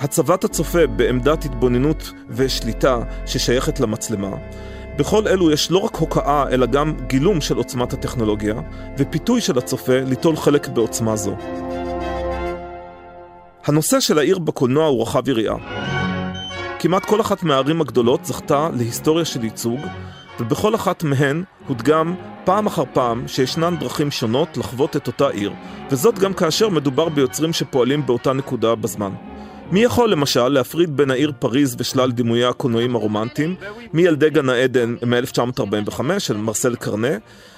הצבת 0.00 0.44
הצופה 0.44 0.86
בעמדת 0.86 1.44
התבוננות 1.44 2.12
ושליטה 2.30 2.98
ששייכת 3.26 3.80
למצלמה, 3.80 4.30
בכל 4.96 5.28
אלו 5.28 5.50
יש 5.50 5.70
לא 5.70 5.78
רק 5.78 5.96
הוקעה, 5.96 6.48
אלא 6.50 6.66
גם 6.66 6.94
גילום 7.06 7.40
של 7.40 7.56
עוצמת 7.56 7.92
הטכנולוגיה, 7.92 8.54
ופיתוי 8.98 9.40
של 9.40 9.58
הצופה 9.58 10.00
ליטול 10.00 10.36
חלק 10.36 10.68
בעוצמה 10.68 11.16
זו. 11.16 11.36
הנושא 13.64 14.00
של 14.00 14.18
העיר 14.18 14.38
בקולנוע 14.38 14.86
הוא 14.86 15.02
רחב 15.02 15.28
יריעה. 15.28 15.56
כמעט 16.78 17.04
כל 17.04 17.20
אחת 17.20 17.42
מהערים 17.42 17.80
הגדולות 17.80 18.24
זכתה 18.24 18.68
להיסטוריה 18.72 19.24
של 19.24 19.44
ייצוג, 19.44 19.80
ובכל 20.40 20.74
אחת 20.74 21.02
מהן 21.02 21.44
הודגם 21.68 22.14
פעם 22.44 22.66
אחר 22.66 22.84
פעם 22.92 23.28
שישנן 23.28 23.76
דרכים 23.76 24.10
שונות 24.10 24.56
לחוות 24.56 24.96
את 24.96 25.06
אותה 25.06 25.28
עיר, 25.28 25.52
וזאת 25.90 26.18
גם 26.18 26.34
כאשר 26.34 26.68
מדובר 26.68 27.08
ביוצרים 27.08 27.52
שפועלים 27.52 28.06
באותה 28.06 28.32
נקודה 28.32 28.74
בזמן. 28.74 29.10
מי 29.72 29.80
יכול 29.80 30.12
למשל 30.12 30.48
להפריד 30.48 30.96
בין 30.96 31.10
העיר 31.10 31.32
פריז 31.38 31.76
ושלל 31.78 32.12
דימויי 32.12 32.44
הקולנועים 32.44 32.94
הרומנטיים 32.96 33.54
מילדי 33.92 34.30
גן 34.30 34.48
העדן 34.48 34.96
מ-1945 35.06 36.18
של 36.18 36.36
מרסל 36.36 36.76
קרנה, 36.76 37.08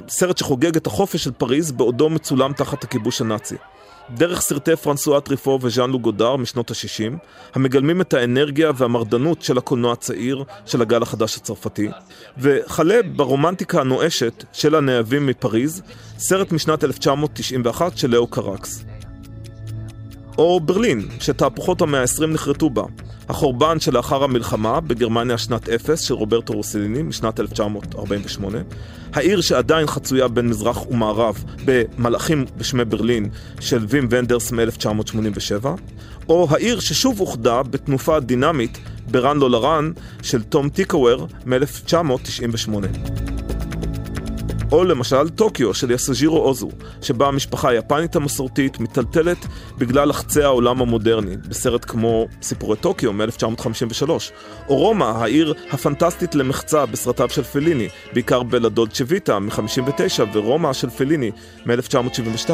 סרט 0.09 0.39
שחוגג 0.39 0.77
את 0.77 0.87
החופש 0.87 1.25
של 1.25 1.31
פריז 1.31 1.73
בעודו 1.73 2.11
מצולם 2.11 2.53
תחת 2.53 2.85
הכיבוש 2.85 3.21
הנאצי. 3.21 3.57
דרך 4.11 4.41
סרטי 4.41 4.77
פרנסואה 4.77 5.21
טריפו 5.21 5.59
וז'אן 5.63 5.91
לו 5.91 5.99
גודר 5.99 6.37
משנות 6.37 6.71
ה-60, 6.71 7.17
המגלמים 7.55 8.01
את 8.01 8.15
האנרגיה 8.15 8.71
והמרדנות 8.77 9.43
של 9.43 9.59
הקולנוע 9.59 9.93
הצעיר 9.93 10.45
של 10.67 10.83
הגל 10.83 11.03
החדש 11.03 11.37
הצרפתי, 11.37 11.89
וכלה 12.39 13.01
ברומנטיקה 13.17 13.81
הנואשת 13.81 14.45
של 14.53 14.75
הנאהבים 14.75 15.27
מפריז, 15.27 15.83
סרט 16.19 16.53
משנת 16.53 16.85
1991 16.85 17.99
של 17.99 18.11
לאו 18.11 18.27
קרקס. 18.27 18.85
או 20.39 20.61
ברלין, 20.61 21.09
שתהפוכות 21.21 21.83
המאה 21.83 22.01
ה-20 22.01 22.27
נחרטו 22.27 22.71
בה. 22.71 22.83
החורבן 23.29 23.81
שלאחר 23.81 24.25
המלחמה 24.25 24.81
בגרמניה 24.81 25.39
שנת 25.39 25.69
אפס 25.69 26.01
של 26.01 26.15
רוברטו 26.15 26.53
רוסליני 26.53 27.03
משנת 27.03 27.41
1948. 27.41 28.59
העיר 29.13 29.41
שעדיין 29.41 29.87
חצויה 29.87 30.29
בין 30.29 30.49
מזרח 30.49 30.87
ומערב 30.91 31.45
במלאכים 31.65 32.45
בשמי 32.57 32.85
ברלין 32.85 33.29
של 33.61 33.85
וים 33.89 34.09
ונדרס 34.11 34.53
מ-1987. 34.53 35.67
או 36.29 36.49
העיר 36.51 36.81
ששוב 36.81 37.21
אוחדה 37.21 37.63
בתנופה 37.63 38.21
דינמית 38.21 38.79
בראן 39.11 39.39
לולה 39.39 39.51
ראן 39.51 39.93
של 40.23 40.43
תום 40.43 40.69
טיקוור 40.69 41.27
מ-1998. 41.47 43.22
או 44.73 44.85
למשל 44.85 45.29
טוקיו 45.29 45.75
של 45.75 45.91
יסג'ירו 45.91 46.39
אוזו, 46.39 46.69
שבה 47.03 47.29
המשפחה 47.29 47.69
היפנית 47.69 48.17
המסורתית 48.17 48.81
מיטלטלת 48.81 49.47
בגלל 49.79 50.09
לחצי 50.09 50.43
העולם 50.43 50.81
המודרני, 50.83 51.37
בסרט 51.37 51.85
כמו 51.85 52.27
סיפורי 52.43 52.77
טוקיו 52.77 53.13
מ-1953, 53.13 54.11
או 54.69 54.77
רומא, 54.77 55.05
העיר 55.05 55.55
הפנטסטית 55.71 56.35
למחצה 56.35 56.87
בסרטיו 56.87 57.31
של 57.31 57.43
פליני, 57.43 57.89
בעיקר 58.13 58.43
בלה 58.43 58.58
דולצ'ה 58.58 58.93
ויטה 58.93 59.39
מ-59 59.39 60.23
ורומא 60.33 60.73
של 60.73 60.91
פליני 60.91 61.31
מ-1972. 61.67 62.51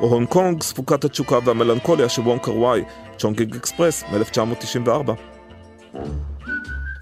או 0.00 0.08
הונג 0.08 0.28
קונג, 0.28 0.62
ספוקת 0.62 1.04
התשוקה 1.04 1.38
והמלנכוליה 1.44 2.08
של 2.08 2.22
וונקר 2.22 2.52
וואי, 2.52 2.82
צ'ונגינג 3.18 3.56
אקספרס 3.56 4.04
מ-1994. 4.12 5.10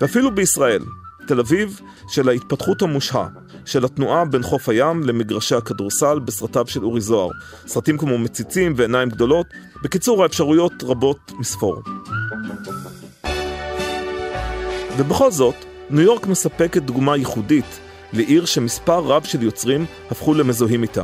ואפילו 0.01 0.35
בישראל, 0.35 0.83
תל 1.27 1.41
אביב 1.41 1.81
של 2.09 2.29
ההתפתחות 2.29 2.83
המושהה, 2.83 3.29
של 3.67 3.85
התנועה 3.85 4.25
בין 4.25 4.43
חוף 4.43 4.69
הים 4.69 5.03
למגרשי 5.03 5.55
הכדורסל 5.55 6.19
בסרטיו 6.19 6.65
של 6.67 6.85
אורי 6.85 7.01
זוהר. 7.01 7.29
סרטים 7.67 7.99
כמו 7.99 8.19
מציצים 8.19 8.73
ועיניים 8.77 9.09
גדולות. 9.09 9.47
בקיצור, 9.83 10.23
האפשרויות 10.23 10.73
רבות 10.83 11.33
מספור. 11.39 11.83
ובכל 14.97 15.31
זאת, 15.31 15.55
ניו 15.91 16.03
יורק 16.03 16.27
מספקת 16.27 16.83
דוגמה 16.83 17.17
ייחודית 17.17 17.81
לעיר 18.13 18.45
שמספר 18.45 18.99
רב 18.99 19.25
של 19.25 19.43
יוצרים 19.43 19.87
הפכו 20.11 20.35
למזוהים 20.35 20.83
איתה. 20.83 21.03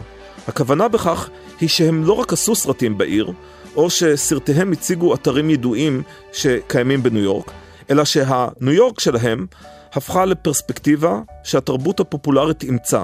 הכוונה 0.49 0.89
בכך 0.89 1.31
היא 1.61 1.69
שהם 1.69 2.05
לא 2.05 2.13
רק 2.13 2.33
עשו 2.33 2.55
סרטים 2.55 2.99
בעיר, 2.99 3.33
או 3.77 3.91
שסרטיהם 3.91 4.73
הציגו 4.73 5.15
אתרים 5.15 5.51
ידועים 5.51 6.03
שקיימים 6.33 7.03
בניו 7.03 7.23
יורק, 7.23 7.51
אלא 7.91 8.05
שהניו 8.05 8.73
יורק 8.73 9.01
שלהם 9.01 9.47
הפכה 9.93 10.25
לפרספקטיבה 10.25 11.21
שהתרבות 11.45 12.01
הפופולרית 12.01 12.63
אימצה, 12.63 13.03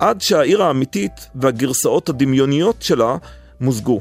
עד 0.00 0.20
שהעיר 0.20 0.62
האמיתית 0.62 1.28
והגרסאות 1.34 2.08
הדמיוניות 2.08 2.82
שלה 2.82 3.16
מוזגו. 3.60 4.00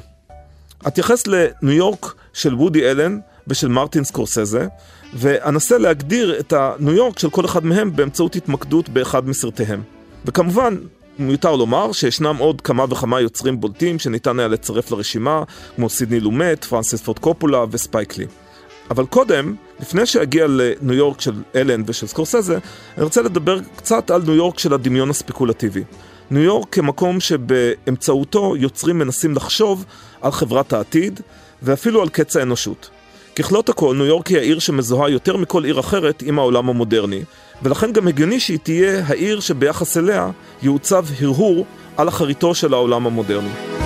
אתייחס 0.87 1.27
לניו 1.27 1.73
יורק 1.73 2.13
של 2.33 2.55
וודי 2.55 2.91
אלן 2.91 3.19
ושל 3.47 3.67
מרטין 3.67 4.03
סקורסזה, 4.03 4.67
ואנסה 5.13 5.77
להגדיר 5.77 6.39
את 6.39 6.53
הניו 6.53 6.93
יורק 6.93 7.19
של 7.19 7.29
כל 7.29 7.45
אחד 7.45 7.65
מהם 7.65 7.95
באמצעות 7.95 8.35
התמקדות 8.35 8.89
באחד 8.89 9.27
מסרטיהם. 9.27 9.81
וכמובן, 10.25 10.77
מיותר 11.19 11.55
לומר 11.55 11.91
שישנם 11.91 12.35
עוד 12.39 12.61
כמה 12.61 12.85
וכמה 12.89 13.21
יוצרים 13.21 13.59
בולטים 13.59 13.99
שניתן 13.99 14.39
היה 14.39 14.47
לצרף 14.47 14.91
לרשימה, 14.91 15.43
כמו 15.75 15.89
סידני 15.89 16.19
לומט, 16.19 16.65
פרנסיס 16.65 17.01
פורד 17.01 17.19
קופולה 17.19 17.65
וספייק 17.71 18.07
לי. 18.07 18.25
אבל 18.89 19.05
קודם, 19.05 19.55
לפני 19.79 20.05
שאגיע 20.05 20.45
לניו 20.47 20.93
יורק 20.93 21.21
של 21.21 21.33
אלן 21.55 21.83
ושל 21.85 22.07
סקורסזה, 22.07 22.57
אני 22.97 23.03
רוצה 23.03 23.21
לדבר 23.21 23.59
קצת 23.75 24.11
על 24.11 24.21
ניו 24.21 24.35
יורק 24.35 24.59
של 24.59 24.73
הדמיון 24.73 25.09
הספקולטיבי. 25.09 25.83
ניו 26.31 26.41
יורק 26.41 26.67
כמקום 26.71 27.19
שבאמצעותו 27.19 28.55
יוצרים 28.57 28.99
מנסים 28.99 29.35
לחשוב 29.35 29.85
על 30.21 30.31
חברת 30.31 30.73
העתיד 30.73 31.19
ואפילו 31.61 32.01
על 32.01 32.09
קץ 32.09 32.35
האנושות. 32.35 32.89
ככלות 33.35 33.69
הכל, 33.69 33.95
ניו 33.95 34.05
יורק 34.05 34.27
היא 34.27 34.37
העיר 34.37 34.59
שמזוהה 34.59 35.09
יותר 35.09 35.37
מכל 35.37 35.63
עיר 35.63 35.79
אחרת 35.79 36.21
עם 36.21 36.39
העולם 36.39 36.69
המודרני, 36.69 37.23
ולכן 37.63 37.93
גם 37.93 38.07
הגיוני 38.07 38.39
שהיא 38.39 38.59
תהיה 38.63 39.03
העיר 39.07 39.39
שביחס 39.39 39.97
אליה 39.97 40.29
יעוצב 40.61 41.05
הרהור 41.21 41.65
על 41.97 42.07
אחריתו 42.07 42.55
של 42.55 42.73
העולם 42.73 43.07
המודרני. 43.07 43.78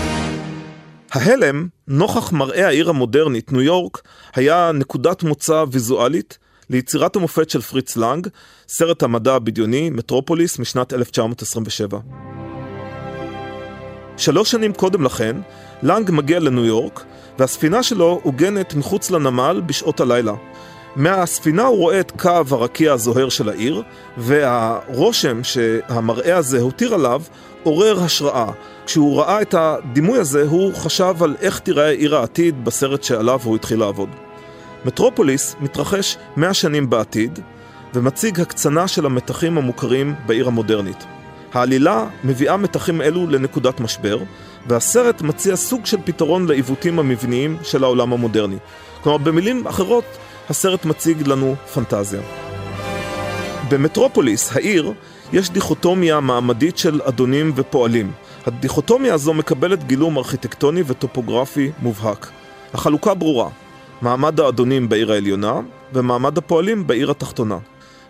ההלם, 1.14 1.68
נוכח 1.88 2.32
מראה 2.32 2.68
העיר 2.68 2.90
המודרנית, 2.90 3.52
ניו 3.52 3.62
יורק, 3.62 4.02
היה 4.36 4.72
נקודת 4.74 5.24
מוצא 5.24 5.64
ויזואלית 5.72 6.38
ליצירת 6.70 7.16
המופת 7.16 7.50
של 7.50 7.62
פריץ 7.62 7.98
לנג, 7.98 8.28
סרט 8.68 9.04
המדע 9.04 9.34
הבדיוני, 9.34 9.90
מטרופוליס, 9.90 10.60
משנת 10.60 10.94
1927. 10.94 12.00
שלוש 14.18 14.52
שנים 14.52 14.74
קודם 14.74 15.04
לכן, 15.04 15.36
לנג 15.84 16.12
מגיע 16.12 16.40
לניו 16.40 16.66
יורק, 16.66 17.04
והספינה 17.40 17.84
שלו 17.84 18.20
עוגנת 18.24 18.76
מחוץ 18.76 19.12
לנמל 19.12 19.62
בשעות 19.66 20.00
הלילה. 20.00 20.34
מהספינה 20.96 21.64
הוא 21.64 21.78
רואה 21.78 22.00
את 22.00 22.12
קו 22.12 22.42
הרקיע 22.52 22.94
הזוהר 22.94 23.30
של 23.30 23.50
העיר, 23.50 23.84
והרושם 24.18 25.44
שהמראה 25.44 26.38
הזה 26.38 26.62
הותיר 26.62 26.94
עליו 26.94 27.22
עורר 27.64 28.04
השראה. 28.04 28.52
כשהוא 28.86 29.20
ראה 29.20 29.42
את 29.42 29.56
הדימוי 29.58 30.20
הזה, 30.20 30.44
הוא 30.50 30.76
חשב 30.76 31.16
על 31.22 31.36
איך 31.42 31.60
תיראה 31.60 31.90
עיר 31.90 32.16
העתיד 32.16 32.66
בסרט 32.66 33.04
שעליו 33.04 33.40
הוא 33.44 33.56
התחיל 33.56 33.80
לעבוד. 33.80 34.10
מטרופוליס 34.86 35.56
מתרחש 35.62 36.18
מאה 36.38 36.54
שנים 36.54 36.90
בעתיד, 36.90 37.40
ומציג 37.94 38.42
הקצנה 38.42 38.88
של 38.88 39.06
המתחים 39.06 39.58
המוכרים 39.58 40.16
בעיר 40.26 40.48
המודרנית. 40.48 41.06
העלילה 41.54 42.08
מביאה 42.24 42.58
מתחים 42.58 43.02
אלו 43.02 43.28
לנקודת 43.28 43.80
משבר, 43.80 44.20
והסרט 44.68 45.22
מציע 45.22 45.56
סוג 45.56 45.86
של 45.86 45.98
פתרון 46.06 46.48
לעיוותים 46.48 47.00
המבניים 47.00 47.58
של 47.64 47.84
העולם 47.84 48.14
המודרני. 48.14 48.58
כלומר, 49.04 49.18
במילים 49.18 49.68
אחרות, 49.68 50.06
הסרט 50.50 50.86
מציג 50.86 51.28
לנו 51.28 51.56
פנטזיה. 51.74 52.22
במטרופוליס, 53.70 54.56
העיר, 54.56 54.94
יש 55.34 55.50
דיכוטומיה 55.50 56.20
מעמדית 56.20 56.78
של 56.78 57.02
אדונים 57.02 57.52
ופועלים. 57.56 58.12
הדיכוטומיה 58.46 59.14
הזו 59.14 59.34
מקבלת 59.34 59.84
גילום 59.84 60.18
ארכיטקטוני 60.18 60.84
וטופוגרפי 60.88 61.72
מובהק. 61.80 62.30
החלוקה 62.74 63.14
ברורה, 63.14 63.50
מעמד 64.02 64.40
האדונים 64.40 64.90
בעיר 64.90 65.12
העליונה 65.12 65.60
ומעמד 65.94 66.38
הפועלים 66.38 66.88
בעיר 66.88 67.12
התחתונה. 67.12 67.58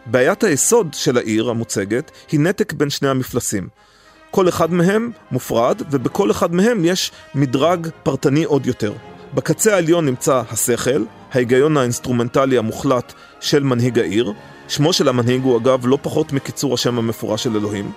בעיית 0.06 0.44
היסוד 0.44 0.88
של 0.94 1.18
העיר 1.18 1.50
המוצגת 1.50 2.12
היא 2.32 2.40
נתק 2.40 2.74
בין 2.74 2.90
שני 2.90 3.10
המפלסים. 3.10 3.68
כל 4.32 4.50
אחד 4.50 4.74
מהם 4.74 5.12
מופרד, 5.32 5.82
ובכל 5.92 6.32
אחד 6.32 6.56
מהם 6.56 6.86
יש 6.86 7.12
מדרג 7.36 7.88
פרטני 8.04 8.44
עוד 8.44 8.66
יותר. 8.66 8.94
בקצה 9.34 9.74
העליון 9.76 10.06
נמצא 10.06 10.42
השכל, 10.52 11.04
ההיגיון 11.32 11.78
האינסטרומנטלי 11.78 12.58
המוחלט 12.58 13.14
של 13.40 13.64
מנהיג 13.64 14.00
העיר. 14.00 14.34
שמו 14.68 14.94
של 14.94 15.08
המנהיג 15.08 15.44
הוא 15.44 15.58
אגב 15.58 15.88
לא 15.88 15.98
פחות 16.02 16.34
מקיצור 16.34 16.74
השם 16.74 16.98
המפורש 16.98 17.44
של 17.44 17.56
אלוהים. 17.56 17.92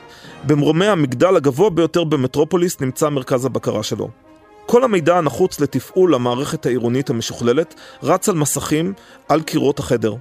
במרומי 0.47 0.87
המגדל 0.87 1.37
הגבוה 1.37 1.71
ביותר 1.71 2.05
במטרופוליס 2.05 2.81
נמצא 2.81 3.09
מרכז 3.09 3.45
הבקרה 3.45 3.83
שלו. 3.83 4.09
כל 4.67 4.85
המידע 4.85 5.19
הנחוץ 5.19 5.61
לתפעול 5.61 6.15
המערכת 6.15 6.67
העירונית 6.67 7.11
המשוכללת 7.11 7.75
רץ 8.03 8.29
על 8.29 8.35
מסכים 8.35 8.93
על 9.29 9.43
קירות 9.43 9.79
החדר. 9.79 10.15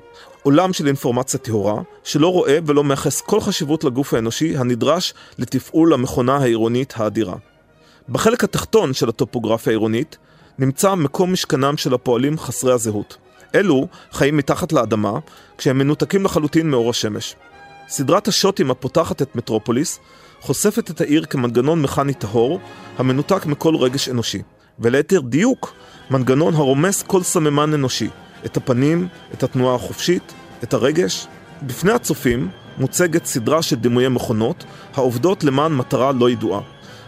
עולם 0.43 0.73
של 0.73 0.87
אינפורמציה 0.87 1.39
טהורה, 1.39 1.81
שלא 2.03 2.27
רואה 2.27 2.57
ולא 2.65 2.83
מייחס 2.83 3.21
כל 3.21 3.41
חשיבות 3.41 3.83
לגוף 3.83 4.13
האנושי 4.13 4.57
הנדרש 4.57 5.13
לתפעול 5.37 5.93
המכונה 5.93 6.37
העירונית 6.37 6.93
האדירה. 6.97 7.35
בחלק 8.09 8.43
התחתון 8.43 8.93
של 8.93 9.09
הטופוגרפיה 9.09 9.71
העירונית 9.71 10.17
נמצא 10.59 10.95
מקום 10.95 11.33
משכנם 11.33 11.77
של 11.77 11.93
הפועלים 11.93 12.37
חסרי 12.37 12.73
הזהות. 12.73 13.17
אלו 13.55 13.87
חיים 14.11 14.37
מתחת 14.37 14.73
לאדמה, 14.73 15.19
כשהם 15.57 15.77
מנותקים 15.77 16.25
לחלוטין 16.25 16.69
מאור 16.69 16.89
השמש. 16.89 17.35
סדרת 17.87 18.27
השוטים 18.27 18.71
הפותחת 18.71 19.21
את 19.21 19.35
מטרופוליס 19.35 19.99
חושפת 20.41 20.89
את 20.89 21.01
העיר 21.01 21.25
כמנגנון 21.25 21.81
מכני 21.81 22.13
טהור, 22.13 22.59
המנותק 22.97 23.45
מכל 23.45 23.75
רגש 23.75 24.09
אנושי. 24.09 24.41
וליתר 24.79 25.19
דיוק, 25.19 25.73
מנגנון 26.11 26.53
הרומס 26.53 27.03
כל 27.03 27.23
סממן 27.23 27.73
אנושי, 27.73 28.09
את 28.45 28.57
הפנים, 28.57 29.07
את 29.33 29.43
התנועה 29.43 29.75
החופשית, 29.75 30.33
את 30.63 30.73
הרגש. 30.73 31.27
בפני 31.61 31.91
הצופים 31.91 32.49
מוצגת 32.77 33.25
סדרה 33.25 33.61
של 33.61 33.75
דימויי 33.75 34.09
מכונות, 34.09 34.63
העובדות 34.93 35.43
למען 35.43 35.73
מטרה 35.73 36.11
לא 36.11 36.29
ידועה. 36.29 36.61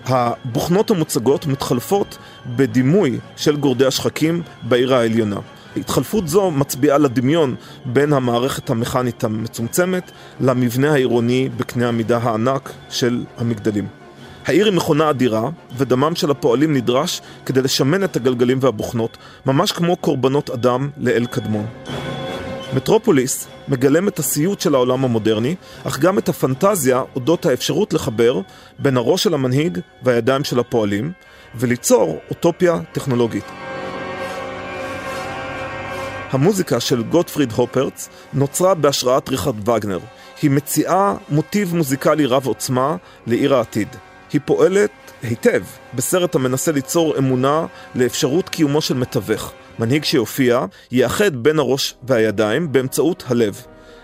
הבוכנות 0.05 0.91
המוצגות 0.91 1.46
מתחלפות 1.46 2.17
בדימוי 2.55 3.19
של 3.36 3.55
גורדי 3.57 3.86
השחקים 3.86 4.41
בעיר 4.63 4.96
העליונה. 4.96 5.39
התחלפות 5.79 6.27
זו 6.27 6.51
מצביעה 6.51 6.98
לדמיון 6.98 7.55
בין 7.86 8.13
המערכת 8.13 8.69
המכנית 8.69 9.24
המצומצמת 9.24 10.12
למבנה 10.39 10.91
העירוני 10.91 11.50
בקנה 11.57 11.88
המידה 11.88 12.17
הענק 12.17 12.72
של 12.89 13.24
המגדלים. 13.38 13.88
העיר 14.46 14.65
היא 14.65 14.74
מכונה 14.74 15.10
אדירה, 15.10 15.50
ודמם 15.77 16.15
של 16.15 16.31
הפועלים 16.31 16.74
נדרש 16.74 17.22
כדי 17.46 17.62
לשמן 17.62 18.03
את 18.03 18.15
הגלגלים 18.15 18.57
והבוכנות, 18.62 19.17
ממש 19.46 19.72
כמו 19.72 19.96
קורבנות 19.96 20.50
אדם 20.50 20.89
לאל 20.98 21.25
קדמון. 21.25 21.65
מטרופוליס 22.74 23.48
מגלם 23.67 24.07
את 24.07 24.19
הסיוט 24.19 24.62
של 24.62 24.75
העולם 24.75 25.03
המודרני, 25.03 25.55
אך 25.84 26.00
גם 26.00 26.17
את 26.17 26.29
הפנטזיה 26.29 27.03
אודות 27.15 27.46
האפשרות 27.46 27.93
לחבר 27.93 28.41
בין 28.79 28.98
הראש 28.98 29.24
של 29.24 29.34
המנהיג 29.34 29.79
והידיים 30.03 30.43
של 30.43 30.60
הפועלים, 30.60 31.12
וליצור 31.55 32.19
אוטופיה 32.29 32.79
טכנולוגית. 32.91 33.66
המוזיקה 36.31 36.79
של 36.79 37.03
גוטפריד 37.03 37.51
הופרץ 37.51 38.10
נוצרה 38.34 38.74
בהשראת 38.74 39.29
ריכרד 39.29 39.69
וגנר. 39.69 40.00
היא 40.41 40.51
מציעה 40.51 41.15
מוטיב 41.29 41.75
מוזיקלי 41.75 42.25
רב 42.25 42.48
עוצמה 42.48 42.96
לעיר 43.27 43.55
העתיד. 43.55 43.88
היא 44.34 44.41
פועלת 44.46 44.91
היטב 45.22 45.63
בסרט 45.93 46.36
המנסה 46.36 46.72
ליצור 46.72 47.17
אמונה 47.17 47.65
לאפשרות 47.96 48.50
קיומו 48.50 48.81
של 48.81 48.93
מתווך. 48.93 49.53
מנהיג 49.79 50.03
שיופיע 50.03 50.65
יאחד 50.91 51.36
בין 51.36 51.60
הראש 51.60 51.96
והידיים 52.03 52.72
באמצעות 52.72 53.24
הלב. 53.27 53.62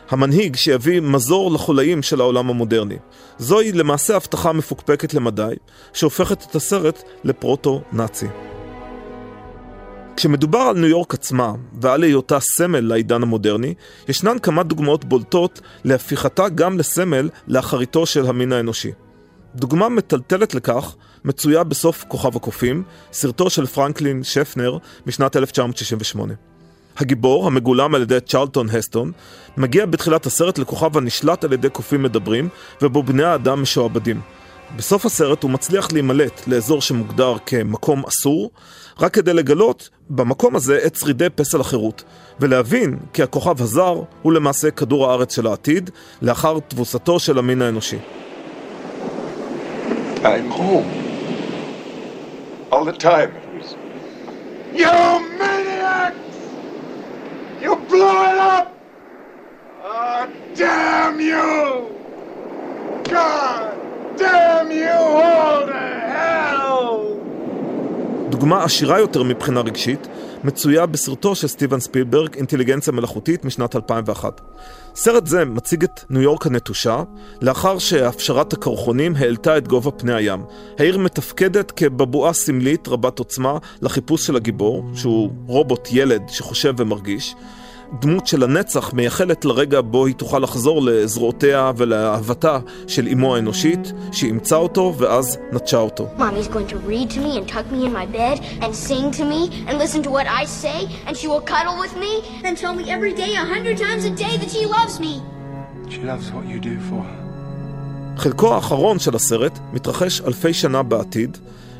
המנהיג 0.09 0.55
שיביא 0.55 1.01
מזור 1.01 1.51
לחולאים 1.51 2.01
של 2.01 2.21
העולם 2.21 2.49
המודרני. 2.49 2.97
זוהי 3.37 3.71
למעשה 3.71 4.15
הבטחה 4.15 4.53
מפוקפקת 4.53 5.13
למדי, 5.13 5.55
שהופכת 5.93 6.45
את 6.49 6.55
הסרט 6.55 7.03
לפרוטו-נאצי. 7.23 8.27
כשמדובר 10.17 10.59
על 10.59 10.77
ניו 10.77 10.89
יורק 10.89 11.13
עצמה 11.13 11.53
ועל 11.81 12.03
היותה 12.03 12.39
סמל 12.39 12.79
לעידן 12.79 13.23
המודרני, 13.23 13.73
ישנן 14.07 14.39
כמה 14.39 14.63
דוגמאות 14.63 15.05
בולטות 15.05 15.61
להפיכתה 15.83 16.49
גם 16.49 16.79
לסמל 16.79 17.29
לאחריתו 17.47 18.05
של 18.05 18.25
המין 18.25 18.53
האנושי. 18.53 18.91
דוגמה 19.55 19.89
מטלטלת 19.89 20.53
לכך 20.53 20.95
מצויה 21.25 21.63
בסוף 21.63 22.05
כוכב 22.07 22.35
הקופים, 22.35 22.83
סרטו 23.13 23.49
של 23.49 23.65
פרנקלין 23.65 24.23
שפנר 24.23 24.77
משנת 25.05 25.35
1968. 25.35 26.33
הגיבור, 26.97 27.47
המגולם 27.47 27.95
על 27.95 28.01
ידי 28.01 28.19
צ'רלטון 28.19 28.69
הסטון, 28.69 29.11
מגיע 29.57 29.85
בתחילת 29.85 30.25
הסרט 30.25 30.57
לכוכב 30.57 30.97
הנשלט 30.97 31.43
על 31.43 31.53
ידי 31.53 31.69
קופים 31.69 32.03
מדברים, 32.03 32.49
ובו 32.81 33.03
בני 33.03 33.23
האדם 33.23 33.61
משועבדים. 33.61 34.21
בסוף 34.75 35.05
הסרט 35.05 35.43
הוא 35.43 35.51
מצליח 35.51 35.87
להימלט 35.91 36.47
לאזור 36.47 36.81
שמוגדר 36.81 37.35
כמקום 37.45 38.03
אסור, 38.07 38.51
רק 38.99 39.13
כדי 39.13 39.33
לגלות 39.33 39.89
במקום 40.09 40.55
הזה 40.55 40.79
את 40.85 40.95
שרידי 40.95 41.29
פסל 41.29 41.61
החירות, 41.61 42.03
ולהבין 42.39 42.97
כי 43.13 43.23
הכוכב 43.23 43.61
הזר 43.61 44.01
הוא 44.21 44.33
למעשה 44.33 44.71
כדור 44.71 45.09
הארץ 45.09 45.35
של 45.35 45.47
העתיד, 45.47 45.89
לאחר 46.21 46.59
תבוסתו 46.67 47.19
של 47.19 47.37
המין 47.37 47.61
האנושי. 47.61 47.97
I'm 50.23 50.49
home. 50.51 50.89
All 52.71 52.85
the 52.85 52.93
time 52.93 53.29
it 53.39 53.45
was. 53.55 53.75
You 54.81 54.95
maniacs! 55.39 56.35
You 57.61 57.75
blew 57.89 58.15
it 58.29 58.37
up! 58.55 58.67
Oh, 59.83 60.27
damn 60.55 61.19
you! 61.19 61.51
God 63.13 63.92
damn 64.17 64.71
you 64.71 64.99
all 65.23 65.65
to 65.67 65.83
hell! 66.13 66.99
דוגמה 68.29 68.63
עשירה 68.63 68.99
יותר 68.99 69.23
מבחינה 69.23 69.61
רגשית 69.61 70.07
מצויה 70.43 70.85
בסרטו 70.85 71.35
של 71.35 71.47
סטיבן 71.47 71.79
ספילברג, 71.79 72.35
אינטליגנציה 72.35 72.93
מלאכותית 72.93 73.45
משנת 73.45 73.75
2001. 73.75 74.41
סרט 74.95 75.27
זה 75.27 75.45
מציג 75.45 75.83
את 75.83 76.03
ניו 76.09 76.21
יורק 76.21 76.45
הנטושה, 76.45 77.03
לאחר 77.41 77.79
שהפשרת 77.79 78.53
הקרחונים 78.53 79.15
העלתה 79.15 79.57
את 79.57 79.67
גובה 79.67 79.91
פני 79.91 80.13
הים. 80.13 80.43
העיר 80.79 80.97
מתפקדת 80.97 81.71
כבבואה 81.71 82.33
סמלית 82.33 82.87
רבת 82.87 83.19
עוצמה 83.19 83.57
לחיפוש 83.81 84.27
של 84.27 84.35
הגיבור, 84.35 84.85
שהוא 84.95 85.31
רובוט 85.47 85.87
ילד 85.91 86.21
שחושב 86.27 86.73
ומרגיש. 86.77 87.35
דמות 87.99 88.27
של 88.27 88.43
הנצח 88.43 88.93
מייחלת 88.93 89.45
לרגע 89.45 89.81
בו 89.81 90.05
היא 90.05 90.15
תוכל 90.15 90.39
לחזור 90.39 90.81
לזרועותיה 90.81 91.71
ולאהבתה 91.77 92.59
של 92.87 93.07
אמו 93.07 93.35
האנושית, 93.35 93.93
שאימצה 94.11 94.55
אותו 94.55 94.93
ואז 94.97 95.37
נטשה 95.51 95.77
אותו. 95.77 96.07
חלקו 108.17 108.53
האחרון 108.53 108.99
של 108.99 109.15
הסרט 109.15 109.59
מתרחש 109.73 110.21
אלפי 110.21 110.53
שנה 110.53 110.83
בעתיד, 110.83 111.37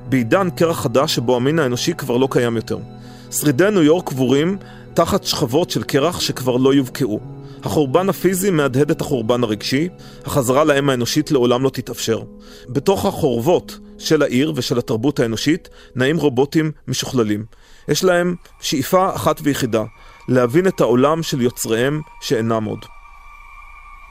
בעידן 0.10 0.50
קרח 0.50 0.82
חדש 0.82 1.16
שבו 1.16 1.36
המין 1.36 1.60
האנושי 1.60 1.94
כבר 1.94 2.18
לא 2.18 2.28
קיים 2.32 2.56
יותר. 2.56 2.78
שרידי 3.32 3.72
ניו 3.72 3.84
יורק 3.84 4.10
קבורים 4.10 4.58
תחת 4.94 5.24
שכבות 5.24 5.70
של 5.70 5.84
קרח 5.84 6.20
שכבר 6.20 6.58
לא 6.58 6.74
יובקעו. 6.74 7.20
החורבן 7.64 8.10
הפיזי 8.10 8.52
מהדהד 8.52 8.92
את 8.92 9.02
החורבן 9.02 9.44
הרגשי, 9.44 9.90
החזרה 10.26 10.64
לאם 10.64 10.90
האנושית 10.90 11.32
לעולם 11.32 11.64
לא 11.64 11.70
תתאפשר. 11.70 12.24
בתוך 12.70 13.06
החורבות 13.06 13.80
של 13.98 14.22
העיר 14.22 14.54
ושל 14.56 14.78
התרבות 14.78 15.20
האנושית 15.20 15.70
נעים 15.96 16.18
רובוטים 16.18 16.72
משוכללים. 16.88 17.46
יש 17.88 18.04
להם 18.04 18.36
שאיפה 18.62 19.16
אחת 19.16 19.40
ויחידה, 19.44 19.84
להבין 20.30 20.68
את 20.68 20.82
העולם 20.82 21.24
של 21.24 21.42
יוצריהם 21.42 22.02
שאינם 22.22 22.64
עוד. 22.64 22.86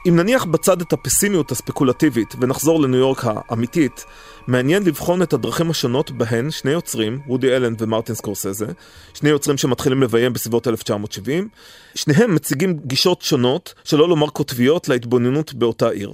אם 0.07 0.15
נניח 0.15 0.45
בצד 0.45 0.81
את 0.81 0.93
הפסימיות 0.93 1.51
הספקולטיבית 1.51 2.35
ונחזור 2.39 2.81
לניו 2.81 2.99
יורק 2.99 3.23
האמיתית, 3.25 4.05
מעניין 4.47 4.83
לבחון 4.83 5.21
את 5.21 5.33
הדרכים 5.33 5.69
השונות 5.69 6.11
בהן 6.11 6.51
שני 6.51 6.71
יוצרים, 6.71 7.19
רודי 7.27 7.55
אלן 7.55 7.73
ומרטין 7.79 8.15
סקורסזה, 8.15 8.65
שני 9.13 9.29
יוצרים 9.29 9.57
שמתחילים 9.57 10.03
לביים 10.03 10.33
בסביבות 10.33 10.67
1970, 10.67 11.47
שניהם 11.95 12.35
מציגים 12.35 12.79
גישות 12.85 13.21
שונות, 13.21 13.73
שלא 13.83 14.09
לומר 14.09 14.29
קוטביות, 14.29 14.89
להתבוננות 14.89 15.53
באותה 15.53 15.89
עיר. 15.89 16.11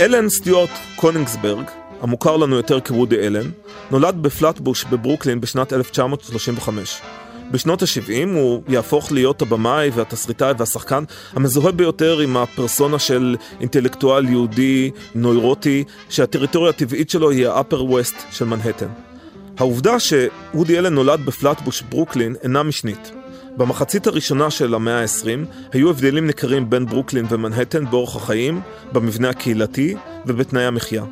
אלן 0.00 0.28
סטיוארט 0.28 0.70
קונינגסברג, 0.96 1.64
המוכר 2.00 2.36
לנו 2.36 2.56
יותר 2.56 2.80
כרודי 2.80 3.26
אלן, 3.26 3.50
נולד 3.90 4.22
בפלטבוש 4.22 4.84
בברוקלין 4.84 5.40
בשנת 5.40 5.72
1935. 5.72 7.00
בשנות 7.52 7.82
ה-70 7.82 8.28
הוא 8.34 8.62
יהפוך 8.68 9.12
להיות 9.12 9.42
הבמאי 9.42 9.90
והתסריטאי 9.94 10.52
והשחקן 10.58 11.04
המזוהה 11.32 11.72
ביותר 11.72 12.18
עם 12.18 12.36
הפרסונה 12.36 12.98
של 12.98 13.36
אינטלקטואל 13.60 14.28
יהודי 14.28 14.90
נוירוטי, 15.14 15.84
שהטריטוריה 16.08 16.70
הטבעית 16.70 17.10
שלו 17.10 17.30
היא 17.30 17.48
ה-upper 17.48 17.74
west 17.74 18.16
של 18.30 18.44
מנהטן. 18.44 18.88
העובדה 19.58 19.96
שוודי 20.00 20.78
אלן 20.78 20.94
נולד 20.94 21.20
בפלטבוש 21.26 21.82
ברוקלין 21.82 22.34
אינה 22.42 22.62
משנית. 22.62 23.12
במחצית 23.56 24.06
הראשונה 24.06 24.50
של 24.50 24.74
המאה 24.74 25.00
ה-20 25.00 25.46
היו 25.72 25.90
הבדלים 25.90 26.26
ניכרים 26.26 26.70
בין 26.70 26.86
ברוקלין 26.86 27.26
ומנהטן 27.28 27.90
באורח 27.90 28.16
החיים, 28.16 28.60
במבנה 28.92 29.30
הקהילתי 29.30 29.94
ובתנאי 30.26 30.64
המחיה. 30.64 31.04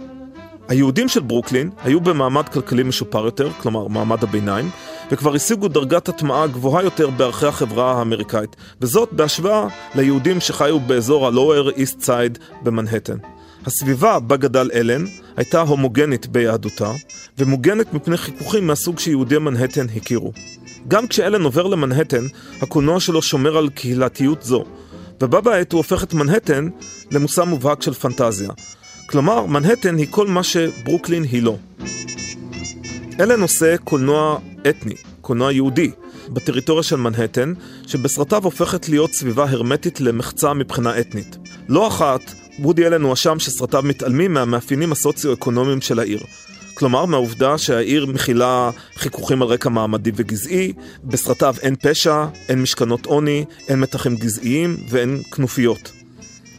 היהודים 0.70 1.08
של 1.08 1.20
ברוקלין 1.20 1.70
היו 1.82 2.00
במעמד 2.00 2.48
כלכלי 2.48 2.82
משופר 2.82 3.24
יותר, 3.24 3.50
כלומר 3.52 3.88
מעמד 3.88 4.22
הביניים, 4.22 4.70
וכבר 5.10 5.34
השיגו 5.34 5.68
דרגת 5.68 6.08
הטמעה 6.08 6.46
גבוהה 6.46 6.84
יותר 6.84 7.10
בערכי 7.10 7.46
החברה 7.46 7.98
האמריקאית, 7.98 8.56
וזאת 8.80 9.12
בהשוואה 9.12 9.66
ליהודים 9.94 10.40
שחיו 10.40 10.80
באזור 10.80 11.26
ה-Lower 11.26 11.76
East 11.76 12.04
Side 12.06 12.38
במנהטן. 12.62 13.16
הסביבה 13.66 14.18
בה 14.18 14.36
גדל 14.36 14.70
אלן 14.74 15.04
הייתה 15.36 15.60
הומוגנית 15.60 16.26
ביהדותה, 16.26 16.92
ומוגנת 17.38 17.92
מפני 17.92 18.16
חיכוכים 18.16 18.66
מהסוג 18.66 18.98
שיהודי 18.98 19.38
מנהטן 19.38 19.86
הכירו. 19.96 20.32
גם 20.88 21.06
כשאלן 21.06 21.42
עובר 21.42 21.66
למנהטן, 21.66 22.24
הקולנוע 22.62 23.00
שלו 23.00 23.22
שומר 23.22 23.56
על 23.56 23.68
קהילתיות 23.68 24.42
זו, 24.42 24.64
ובה 25.20 25.40
בעת 25.40 25.72
הוא 25.72 25.78
הופך 25.78 26.04
את 26.04 26.14
מנהטן 26.14 26.68
למושא 27.10 27.40
מובהק 27.40 27.82
של 27.82 27.92
פנטזיה. 27.92 28.50
כלומר, 29.10 29.46
מנהטן 29.46 29.96
היא 29.96 30.06
כל 30.10 30.26
מה 30.26 30.42
שברוקלין 30.42 31.24
היא 31.24 31.42
לא. 31.42 31.56
אלן 33.20 33.42
עושה 33.42 33.76
קולנוע 33.76 34.38
אתני, 34.68 34.94
קולנוע 35.20 35.52
יהודי, 35.52 35.90
בטריטוריה 36.28 36.82
של 36.82 36.96
מנהטן, 36.96 37.52
שבסרטיו 37.86 38.44
הופכת 38.44 38.88
להיות 38.88 39.12
סביבה 39.12 39.44
הרמטית 39.50 40.00
למחצה 40.00 40.54
מבחינה 40.54 41.00
אתנית. 41.00 41.36
לא 41.68 41.88
אחת, 41.88 42.20
וודי 42.58 42.86
אלן 42.86 43.02
הואשם 43.02 43.38
שסרטיו 43.38 43.82
מתעלמים 43.82 44.34
מהמאפיינים 44.34 44.92
הסוציו-אקונומיים 44.92 45.80
של 45.80 45.98
העיר. 45.98 46.20
כלומר, 46.74 47.04
מהעובדה 47.04 47.58
שהעיר 47.58 48.06
מכילה 48.06 48.70
חיכוכים 48.96 49.42
על 49.42 49.48
רקע 49.48 49.68
מעמדי 49.68 50.10
וגזעי, 50.14 50.72
בסרטיו 51.04 51.54
אין 51.62 51.76
פשע, 51.82 52.26
אין 52.48 52.62
משכנות 52.62 53.06
עוני, 53.06 53.44
אין 53.68 53.80
מתחים 53.80 54.16
גזעיים 54.16 54.76
ואין 54.88 55.22
כנופיות. 55.30 55.99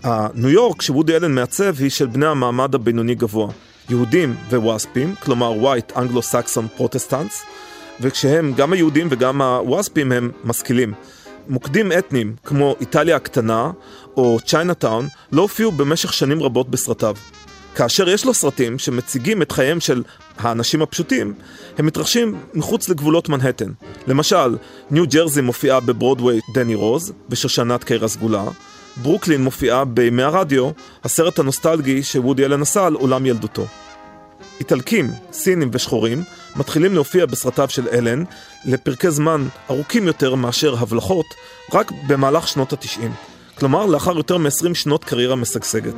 הניו 0.03 0.49
יורק 0.49 0.81
שוודי 0.81 1.15
אלן 1.15 1.35
מעצב 1.35 1.75
היא 1.79 1.89
של 1.89 2.05
בני 2.07 2.25
המעמד 2.25 2.75
הבינוני 2.75 3.15
גבוה. 3.15 3.51
יהודים 3.89 4.35
וווספים, 4.49 5.15
כלומר 5.15 5.53
white 5.61 5.95
anglo-saxon 5.95 6.79
protestants, 6.79 7.45
וכשהם, 8.01 8.53
גם 8.57 8.73
היהודים 8.73 9.07
וגם 9.11 9.41
הווספים 9.41 10.11
הם 10.11 10.31
משכילים. 10.43 10.93
מוקדים 11.47 11.91
אתניים 11.91 12.35
כמו 12.45 12.75
איטליה 12.81 13.15
הקטנה 13.15 13.71
או 14.17 14.37
צ'יינאטאון 14.45 15.07
לא 15.31 15.41
הופיעו 15.41 15.71
במשך 15.71 16.13
שנים 16.13 16.43
רבות 16.43 16.69
בסרטיו. 16.69 17.15
כאשר 17.75 18.09
יש 18.09 18.25
לו 18.25 18.33
סרטים 18.33 18.79
שמציגים 18.79 19.41
את 19.41 19.51
חייהם 19.51 19.79
של 19.79 20.03
האנשים 20.37 20.81
הפשוטים, 20.81 21.33
הם 21.77 21.85
מתרחשים 21.85 22.37
מחוץ 22.53 22.89
לגבולות 22.89 23.29
מנהטן. 23.29 23.71
למשל, 24.07 24.57
ניו 24.91 25.05
ג'רזי 25.07 25.41
מופיעה 25.41 25.79
בברודוויי 25.79 26.39
דני 26.53 26.75
רוז, 26.75 27.13
ושושנת 27.29 27.83
קהיר 27.83 28.07
הסגולה, 28.07 28.43
ברוקלין 28.97 29.43
מופיעה 29.43 29.85
בימי 29.85 30.23
הרדיו, 30.23 30.71
הסרט 31.03 31.39
הנוסטלגי 31.39 32.03
שוודי 32.03 32.45
אלן 32.45 32.61
עשה 32.61 32.85
על 32.85 32.93
עולם 32.93 33.25
ילדותו. 33.25 33.65
איטלקים, 34.59 35.11
סינים 35.31 35.69
ושחורים 35.73 36.23
מתחילים 36.55 36.93
להופיע 36.93 37.25
בסרטיו 37.25 37.69
של 37.69 37.87
אלן 37.87 38.23
לפרקי 38.65 39.11
זמן 39.11 39.47
ארוכים 39.69 40.07
יותר 40.07 40.35
מאשר 40.35 40.75
הבלחות 40.79 41.25
רק 41.73 41.91
במהלך 42.07 42.47
שנות 42.47 42.73
התשעים. 42.73 43.11
כלומר, 43.57 43.85
לאחר 43.85 44.17
יותר 44.17 44.37
מ-20 44.37 44.73
שנות 44.73 45.03
קריירה 45.03 45.35
משגשגת. 45.35 45.93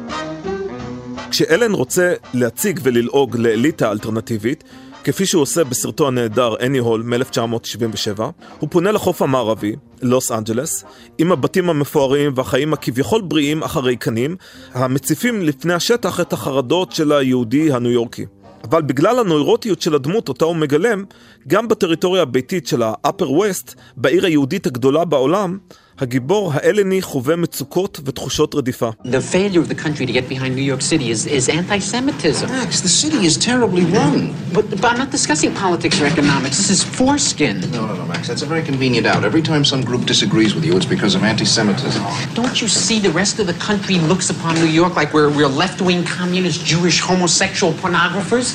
כשאלן 1.31 1.71
רוצה 1.71 2.13
להציג 2.33 2.79
וללעוג 2.83 3.37
לאליטה 3.37 3.91
אלטרנטיבית, 3.91 4.63
כפי 5.03 5.25
שהוא 5.25 5.41
עושה 5.41 5.63
בסרטו 5.63 6.07
הנהדר 6.07 6.55
אני 6.59 6.77
הול 6.77 7.03
מ-1977, 7.03 8.21
הוא 8.59 8.69
פונה 8.69 8.91
לחוף 8.91 9.21
המערבי, 9.21 9.75
לוס 10.01 10.31
אנג'לס, 10.31 10.85
עם 11.17 11.31
הבתים 11.31 11.69
המפוארים 11.69 12.31
והחיים 12.35 12.73
הכביכול 12.73 13.21
בריאים 13.21 13.63
אך 13.63 13.77
הריקנים, 13.77 14.35
המציפים 14.73 15.41
לפני 15.41 15.73
השטח 15.73 16.19
את 16.19 16.33
החרדות 16.33 16.91
של 16.91 17.11
היהודי 17.11 17.71
הניו 17.71 17.91
יורקי. 17.91 18.25
אבל 18.63 18.81
בגלל 18.81 19.19
הנוירוטיות 19.19 19.81
של 19.81 19.95
הדמות 19.95 20.29
אותה 20.29 20.45
הוא 20.45 20.55
מגלם, 20.55 21.03
גם 21.47 21.67
בטריטוריה 21.67 22.21
הביתית 22.21 22.67
של 22.67 22.83
ה-upper 22.83 23.25
west, 23.25 23.75
בעיר 23.97 24.25
היהודית 24.25 24.67
הגדולה 24.67 25.05
בעולם, 25.05 25.57
הגיבור 26.02 26.52
האלני 26.54 27.02
חווה 27.02 27.36
מצוקות 27.36 28.00
ותחושות 28.04 28.54
רדיפה. 28.54 28.90
The 29.04 29.20
failure 29.34 29.60
of 29.60 29.68
the 29.68 29.74
country 29.74 30.06
to 30.06 30.12
get 30.12 30.28
behind 30.28 30.54
New 30.54 30.68
York 30.72 30.80
City 30.80 31.10
is, 31.10 31.26
is 31.26 31.48
anti-Semitism. 31.48 32.48
Max, 32.48 32.80
the 32.80 32.94
city 33.02 33.26
is 33.26 33.36
terribly 33.36 33.84
run. 33.98 34.32
But, 34.56 34.64
but 34.70 34.84
I'm 34.92 35.00
not 35.04 35.10
discussing 35.10 35.50
politics 35.64 36.00
or 36.00 36.06
economics. 36.06 36.56
This 36.62 36.70
is 36.76 36.80
foreskin. 36.98 37.56
No, 37.72 37.82
no, 37.88 37.94
no, 38.00 38.04
Max, 38.12 38.22
that's 38.28 38.44
a 38.48 38.50
very 38.54 38.64
convenient 38.70 39.06
out. 39.12 39.24
Every 39.30 39.42
time 39.50 39.62
some 39.72 39.82
group 39.90 40.02
disagrees 40.12 40.52
with 40.56 40.64
you, 40.68 40.74
it's 40.78 40.90
because 40.96 41.12
of 41.16 41.22
anti-Semitism. 41.32 42.00
Don't 42.40 42.56
you 42.62 42.68
see 42.84 42.98
the 43.08 43.14
rest 43.22 43.34
of 43.40 43.46
the 43.52 43.58
country 43.68 43.96
looks 44.10 44.28
upon 44.34 44.52
New 44.64 44.72
York 44.80 44.94
like 45.00 45.10
we're, 45.16 45.30
we're 45.38 45.54
left-wing 45.64 46.00
communist 46.18 46.58
Jewish 46.72 47.00
homosexual 47.00 47.72
pornographers? 47.82 48.46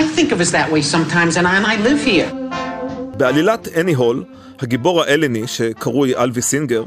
I 0.00 0.02
think 0.16 0.28
of 0.34 0.38
us 0.44 0.50
that 0.58 0.68
way 0.72 0.80
sometimes, 0.94 1.32
and 1.38 1.44
I, 1.46 1.54
and 1.58 1.66
I 1.72 1.76
live 1.88 2.00
here. 2.02 2.30
בעלילת 3.18 3.68
אני 3.76 3.94
הול, 3.94 4.24
הגיבור 4.63 5.01
האלני, 5.01 5.47
שקרוי 5.47 6.15
אלווי 6.15 6.41
סינגר, 6.41 6.83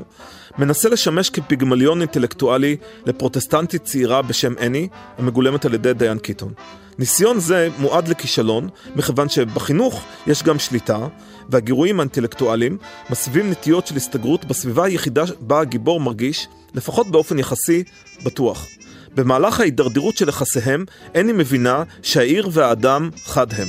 מנסה 0.59 0.89
לשמש 0.89 1.31
כפיגמליון 1.31 2.01
אינטלקטואלי 2.01 2.77
לפרוטסטנטית 3.07 3.85
צעירה 3.85 4.23
בשם 4.23 4.55
אני, 4.59 4.89
המגולמת 5.19 5.65
על 5.65 5.75
ידי 5.75 5.95
דיין 5.95 6.19
קיטון. 6.19 6.53
ניסיון 6.99 7.41
זה 7.41 7.69
מועד 7.79 8.09
לכישלון, 8.09 8.69
מכיוון 8.97 9.29
שבחינוך 9.29 10.05
יש 10.27 10.43
גם 10.43 10.59
שליטה, 10.59 11.07
והגירויים 11.49 12.01
האינטלקטואליים 12.01 12.79
מסבים 13.11 13.51
נטיות 13.51 13.87
של 13.87 13.97
הסתגרות 13.97 14.45
בסביבה 14.45 14.85
היחידה 14.85 15.25
בה 15.41 15.61
הגיבור 15.61 16.01
מרגיש, 16.01 16.49
לפחות 16.75 17.11
באופן 17.11 17.39
יחסי, 17.39 17.85
בטוח. 18.25 18.67
במהלך 19.15 19.61
ההידרדרות 19.61 20.17
של 20.17 20.29
יחסיהם, 20.29 20.85
אני 21.15 21.33
מבינה 21.33 21.83
שהעיר 22.03 22.49
והאדם 22.53 23.11
חד 23.25 23.47
הם. 23.53 23.69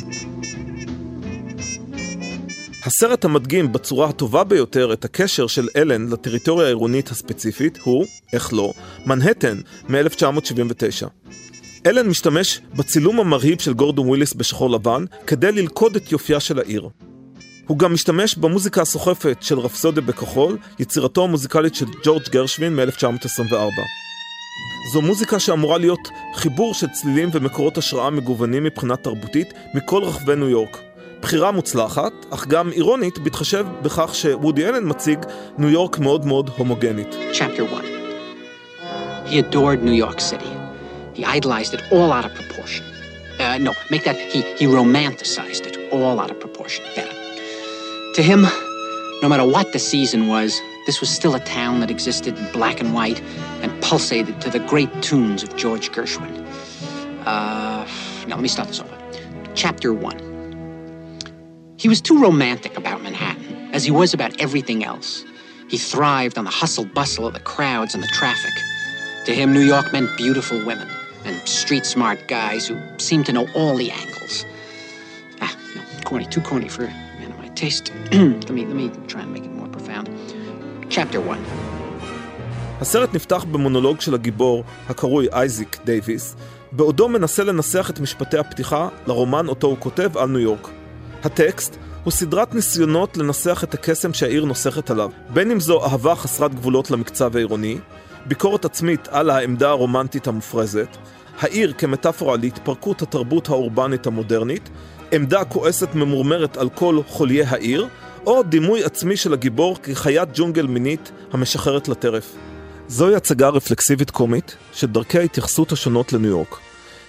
הסרט 2.86 3.26
המדגים 3.26 3.72
בצורה 3.72 4.10
הטובה 4.10 4.44
ביותר 4.44 4.94
את 4.94 5.06
הקשר 5.06 5.48
של 5.48 5.68
אלן 5.76 6.08
לטריטוריה 6.10 6.66
העירונית 6.66 7.10
הספציפית 7.10 7.78
הוא, 7.84 8.06
איך 8.34 8.54
לא, 8.54 8.74
מנהטן 9.06 9.58
מ-1979. 9.90 11.08
אלן 11.86 12.08
משתמש 12.08 12.62
בצילום 12.76 13.20
המרהיב 13.20 13.62
של 13.62 13.74
גורדון 13.74 14.08
וויליס 14.08 14.34
בשחור 14.34 14.70
לבן 14.70 15.06
כדי 15.28 15.52
ללכוד 15.52 15.96
את 15.96 16.12
יופייה 16.12 16.40
של 16.40 16.60
העיר. 16.60 16.90
הוא 17.68 17.78
גם 17.78 17.94
משתמש 17.94 18.36
במוזיקה 18.36 18.82
הסוחפת 18.82 19.38
של 19.42 19.60
רפסודיה 19.60 20.02
בכחול, 20.02 20.58
יצירתו 20.80 21.24
המוזיקלית 21.24 21.76
של 21.76 21.86
ג'ורג' 22.04 22.24
גרשווין 22.30 22.76
מ-1924. 22.76 23.82
זו 24.94 25.02
מוזיקה 25.02 25.40
שאמורה 25.40 25.78
להיות 25.78 26.10
חיבור 26.36 26.74
של 26.74 26.88
צלילים 26.88 27.30
ומקורות 27.34 27.78
השראה 27.78 28.10
מגוונים 28.10 28.64
מבחינה 28.64 28.96
תרבותית 28.96 29.54
מכל 29.74 30.04
רחבי 30.04 30.36
ניו 30.36 30.50
יורק. 30.50 30.95
בחירה 31.25 31.51
מוצלחת, 31.51 32.13
אך 32.31 32.47
גם 32.47 32.73
אירונית, 32.73 33.19
בהתחשב 33.19 33.67
בכך 33.83 34.15
שוודי 34.15 34.69
אלן 34.69 34.89
מציג 34.89 35.19
ניו 35.59 35.71
יורק 35.71 35.99
מאוד 35.99 36.27
מאוד 36.27 36.51
הומוגנית. 36.57 37.15
Chapter 37.33 37.65
1. 37.75 37.85
He 39.27 39.39
adored 39.39 39.85
New 39.85 40.07
York 40.07 40.21
City. 40.21 40.53
He 41.15 41.25
idolized 41.25 41.73
it 41.75 41.83
all 41.93 42.11
out 42.13 42.25
of 42.25 42.35
proportion. 42.35 42.85
Uh, 43.39 43.59
no, 43.59 43.73
make 43.91 44.05
that, 44.05 44.17
he, 44.17 44.41
he 44.59 44.67
romanticized 44.67 45.65
it 45.71 45.77
all 45.93 46.19
out 46.19 46.31
of 46.31 46.41
proportion. 46.41 46.85
Better. 46.97 47.17
To 48.17 48.23
him, 48.23 48.41
no 49.23 49.29
matter 49.29 49.47
what 49.57 49.73
the 49.73 49.79
season 49.79 50.27
was, 50.27 50.51
this 50.87 51.01
was 51.01 51.11
still 51.11 51.35
a 51.35 51.41
town 51.41 51.81
that 51.81 51.91
existed 51.91 52.37
in 52.39 52.53
black 52.53 52.81
and 52.81 52.93
white 52.93 53.21
and 53.63 53.71
pulsated 53.83 54.41
to 54.41 54.51
the 54.51 54.59
great 54.61 54.91
tunes 55.03 55.43
of 55.43 55.55
George 55.57 55.93
Gershwin. 55.93 56.35
Uh, 57.27 57.87
now, 58.27 58.37
let 58.37 58.41
me 58.41 58.49
start 58.49 58.69
this 58.69 58.81
over. 58.81 58.97
Chapter 59.55 59.93
1. 59.93 60.31
He 61.79 61.89
was 61.89 62.01
too 62.01 62.21
romantic 62.21 62.77
about 62.77 63.03
Manhattan, 63.03 63.71
as 63.73 63.85
he 63.85 63.91
was 63.91 64.13
about 64.13 64.39
everything 64.41 64.85
else. 64.85 65.25
He 65.69 65.79
thrived 65.79 66.37
on 66.37 66.45
the 66.45 66.51
hustle 66.51 66.85
bustle 66.85 67.27
of 67.27 67.35
the 67.35 67.41
crowds 67.41 67.95
and 67.95 68.03
the 68.03 68.13
traffic. 68.21 68.55
To 69.27 69.33
him, 69.33 69.53
New 69.53 69.67
York 69.75 69.93
meant 69.93 70.09
beautiful 70.17 70.59
women 70.67 70.89
and 71.25 71.37
street 71.49 71.87
smart 71.87 72.19
guys 72.29 72.67
who 72.69 72.77
seemed 72.99 73.27
to 73.27 73.33
know 73.33 73.47
all 73.55 73.77
the 73.77 73.91
angles. 73.91 74.45
Ah, 75.41 75.55
no, 75.75 75.83
corny, 76.05 76.27
too 76.27 76.41
corny 76.41 76.69
for 76.69 76.85
a 76.85 76.95
man 77.19 77.31
of 77.33 77.39
my 77.39 77.49
taste. 77.63 77.93
let 78.13 78.51
me 78.51 78.63
let 78.67 78.77
me 78.77 78.91
try 79.07 79.23
and 79.23 79.33
make 79.33 79.45
it 79.45 79.53
more 79.53 79.69
profound. 79.69 80.07
Chapter 80.89 81.21
1. 81.21 81.39
הסרט 82.81 83.15
נפתח 83.15 83.45
במונולוג 83.45 84.01
של 84.01 84.15
הגיבור, 84.15 84.65
הקרוי 84.89 85.29
אייזיק 85.33 85.79
דייוויס, 85.85 86.37
בעודו 86.73 87.09
מנסה 87.09 87.45
לנסח 87.45 87.91
את 87.91 88.01
משפטי 88.01 88.39
הפתיחה 88.39 88.89
לרומן 89.07 89.49
אותו 89.49 89.67
הוא 89.67 89.77
כותב 89.79 90.19
על 90.19 90.29
ניו 90.29 90.39
יורק. 90.39 90.69
הטקסט 91.26 91.76
הוא 92.04 92.12
סדרת 92.12 92.54
ניסיונות 92.54 93.18
לנסח 93.18 93.64
את 93.64 93.74
הקסם 93.74 94.14
שהעיר 94.14 94.46
נוסכת 94.46 94.92
עליו, 94.92 95.10
בין 95.30 95.52
אם 95.52 95.60
זו 95.60 95.86
אהבה 95.86 96.16
חסרת 96.16 96.56
גבולות 96.56 96.92
למקצב 96.92 97.36
העירוני, 97.36 97.78
ביקורת 98.26 98.66
עצמית 98.66 99.08
על 99.08 99.30
העמדה 99.30 99.70
הרומנטית 99.70 100.28
המופרזת, 100.28 100.88
העיר 101.40 101.74
כמטאפורה 101.78 102.38
להתפרקות 102.38 103.02
התרבות 103.02 103.50
האורבנית 103.50 104.08
המודרנית, 104.08 104.70
עמדה 105.12 105.46
כועסת 105.46 105.96
ממורמרת 105.96 106.58
על 106.58 106.70
כל 106.70 107.00
חוליי 107.08 107.44
העיר, 107.44 107.88
או 108.26 108.44
דימוי 108.44 108.84
עצמי 108.84 109.18
של 109.18 109.34
הגיבור 109.34 109.78
כחיית 109.84 110.30
ג'ונגל 110.34 110.68
מינית 110.68 111.12
המשחררת 111.32 111.88
לטרף. 111.88 112.36
זוהי 112.88 113.16
הצגה 113.16 113.50
רפלקסיבית 113.50 114.12
קומית 114.12 114.56
של 114.74 114.88
דרכי 114.88 115.20
ההתייחסות 115.20 115.72
השונות 115.72 116.14
לניו 116.14 116.30
יורק. 116.30 116.58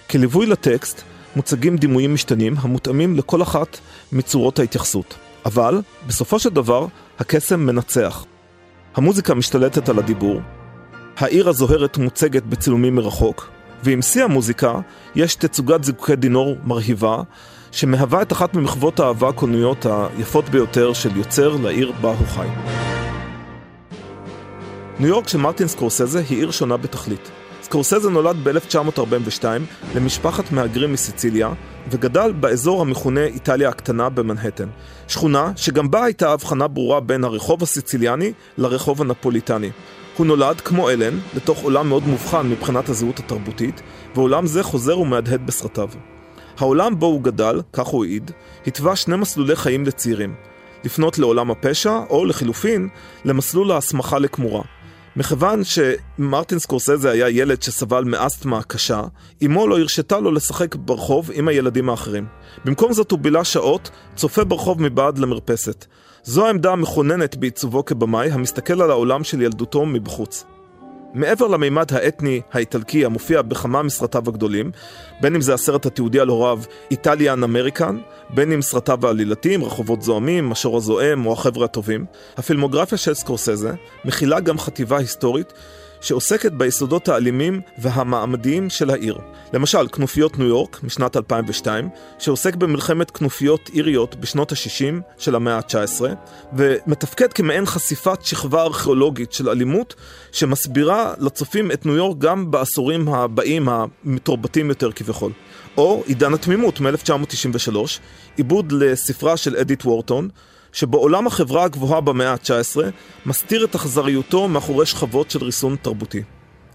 כליווי 0.09 0.45
לטקסט 0.45 1.01
מוצגים 1.37 1.77
דימויים 1.77 2.13
משתנים 2.13 2.55
המותאמים 2.57 3.15
לכל 3.15 3.41
אחת 3.41 3.77
מצורות 4.11 4.59
ההתייחסות. 4.59 5.15
אבל, 5.45 5.81
בסופו 6.07 6.39
של 6.39 6.49
דבר, 6.49 6.85
הקסם 7.19 7.59
מנצח. 7.59 8.25
המוזיקה 8.95 9.33
משתלטת 9.33 9.89
על 9.89 9.99
הדיבור, 9.99 10.41
העיר 11.17 11.49
הזוהרת 11.49 11.97
מוצגת 11.97 12.43
בצילומים 12.43 12.95
מרחוק, 12.95 13.49
ועם 13.83 14.01
שיא 14.01 14.23
המוזיקה 14.23 14.79
יש 15.15 15.35
תצוגת 15.35 15.83
זיקוקי 15.83 16.15
דינור 16.15 16.57
מרהיבה, 16.63 17.21
שמהווה 17.71 18.21
את 18.21 18.31
אחת 18.31 18.53
ממחוות 18.53 18.99
האהבה 18.99 19.29
הקולנועיות 19.29 19.85
היפות 19.85 20.49
ביותר 20.49 20.93
של 20.93 21.17
יוצר 21.17 21.55
לעיר 21.63 21.91
בה 22.01 22.09
הוא 22.09 22.27
חי. 22.27 22.47
ניו 24.99 25.07
יורק 25.09 25.27
של 25.27 25.37
מרטין 25.37 25.67
סקורסזה 25.67 26.19
היא 26.29 26.37
עיר 26.37 26.51
שונה 26.51 26.77
בתכלית. 26.77 27.31
סקורסזה 27.67 28.09
נולד 28.09 28.35
ב-1942 28.43 29.43
למשפחת 29.95 30.51
מהגרים 30.51 30.93
מסיציליה, 30.93 31.49
וגדל 31.89 32.31
באזור 32.31 32.81
המכונה 32.81 33.23
איטליה 33.23 33.69
הקטנה 33.69 34.09
במנהטן. 34.09 34.67
שכונה 35.07 35.51
שגם 35.55 35.91
בה 35.91 36.03
הייתה 36.03 36.31
הבחנה 36.31 36.67
ברורה 36.67 36.99
בין 36.99 37.23
הרחוב 37.23 37.63
הסיציליאני 37.63 38.33
לרחוב 38.57 39.01
הנפוליטני. 39.01 39.69
הוא 40.17 40.25
נולד, 40.25 40.61
כמו 40.61 40.89
אלן, 40.89 41.19
לתוך 41.35 41.63
עולם 41.63 41.89
מאוד 41.89 42.07
מובחן 42.07 42.49
מבחינת 42.49 42.89
הזהות 42.89 43.19
התרבותית, 43.19 43.81
ועולם 44.15 44.45
זה 44.45 44.63
חוזר 44.63 44.99
ומהדהד 44.99 45.45
בסרטיו. 45.45 45.89
העולם 46.57 46.99
בו 46.99 47.05
הוא 47.05 47.21
גדל, 47.21 47.61
כך 47.73 47.87
הוא 47.87 48.05
העיד, 48.05 48.31
התווה 48.67 48.95
שני 48.95 49.15
מסלולי 49.15 49.55
חיים 49.55 49.85
לצעירים. 49.85 50.35
לפנות 50.83 51.19
לעולם 51.19 51.51
הפשע, 51.51 51.99
או 52.09 52.25
לחילופין, 52.25 52.89
למסלול 53.25 53.71
ההסמכה 53.71 54.19
לכמורה. 54.19 54.61
מכיוון 55.17 55.61
שמרטין 55.63 56.59
סקורסזה 56.59 57.11
היה 57.11 57.29
ילד 57.29 57.61
שסבל 57.61 58.03
מאסתמה 58.03 58.63
קשה, 58.63 59.01
אמו 59.45 59.67
לא 59.67 59.79
הרשתה 59.79 60.19
לו 60.19 60.31
לשחק 60.31 60.75
ברחוב 60.75 61.29
עם 61.33 61.47
הילדים 61.47 61.89
האחרים. 61.89 62.25
במקום 62.65 62.93
זאת 62.93 63.11
הוא 63.11 63.19
בילה 63.19 63.43
שעות, 63.43 63.89
צופה 64.15 64.43
ברחוב 64.43 64.81
מבעד 64.81 65.17
למרפסת. 65.17 65.85
זו 66.23 66.47
העמדה 66.47 66.71
המכוננת 66.71 67.35
בעיצובו 67.35 67.85
כבמאי, 67.85 68.31
המסתכל 68.31 68.81
על 68.81 68.91
העולם 68.91 69.23
של 69.23 69.41
ילדותו 69.41 69.85
מבחוץ. 69.85 70.45
מעבר 71.13 71.47
למימד 71.47 71.93
האתני 71.93 72.41
האיטלקי 72.53 73.05
המופיע 73.05 73.41
בכמה 73.41 73.83
מסרטיו 73.83 74.23
הגדולים, 74.27 74.71
בין 75.21 75.35
אם 75.35 75.41
זה 75.41 75.53
הסרט 75.53 75.85
התיעודי 75.85 76.19
על 76.19 76.27
הוריו 76.27 76.59
איטליאן 76.91 77.43
אמריקן, 77.43 77.97
בין 78.29 78.51
אם 78.51 78.61
סרטיו 78.61 79.07
העלילתיים, 79.07 79.63
רחובות 79.63 80.01
זוהמים, 80.01 80.51
השור 80.51 80.77
הזועם 80.77 81.25
או 81.25 81.33
החבר'ה 81.33 81.65
הטובים, 81.65 82.05
הפילמוגרפיה 82.37 82.97
של 82.97 83.13
סקורסזה 83.13 83.71
מכילה 84.05 84.39
גם 84.39 84.59
חטיבה 84.59 84.97
היסטורית 84.97 85.53
שעוסקת 86.07 86.51
ביסודות 86.51 87.07
האלימים 87.09 87.61
והמעמדיים 87.77 88.69
של 88.69 88.89
העיר. 88.89 89.17
למשל, 89.53 89.87
כנופיות 89.87 90.39
ניו 90.39 90.47
יורק 90.47 90.83
משנת 90.83 91.17
2002, 91.17 91.89
שעוסק 92.19 92.55
במלחמת 92.55 93.11
כנופיות 93.11 93.69
איריות 93.73 94.15
בשנות 94.15 94.51
ה-60 94.51 95.01
של 95.17 95.35
המאה 95.35 95.55
ה-19, 95.55 96.01
ומתפקד 96.53 97.33
כמעין 97.33 97.65
חשיפת 97.65 98.25
שכבה 98.25 98.63
ארכיאולוגית 98.63 99.33
של 99.33 99.49
אלימות, 99.49 99.95
שמסבירה 100.31 101.13
לצופים 101.19 101.71
את 101.71 101.85
ניו 101.85 101.95
יורק 101.95 102.17
גם 102.17 102.51
בעשורים 102.51 103.07
הבאים 103.07 103.69
המתורבתים 103.69 104.69
יותר 104.69 104.91
כביכול. 104.91 105.31
או 105.77 106.03
עידן 106.05 106.33
התמימות 106.33 106.79
מ-1993, 106.79 107.75
עיבוד 108.37 108.71
לספרה 108.71 109.37
של 109.37 109.55
אדית 109.55 109.85
וורטון, 109.85 110.29
שבעולם 110.77 111.27
החברה 111.27 111.63
הגבוהה 111.63 112.01
במאה 112.01 112.31
ה-19 112.31 112.77
מסתיר 113.25 113.65
את 113.65 113.75
אכזריותו 113.75 114.47
מאחורי 114.47 114.85
שכבות 114.85 115.31
של 115.31 115.43
ריסון 115.43 115.75
תרבותי. 115.81 116.23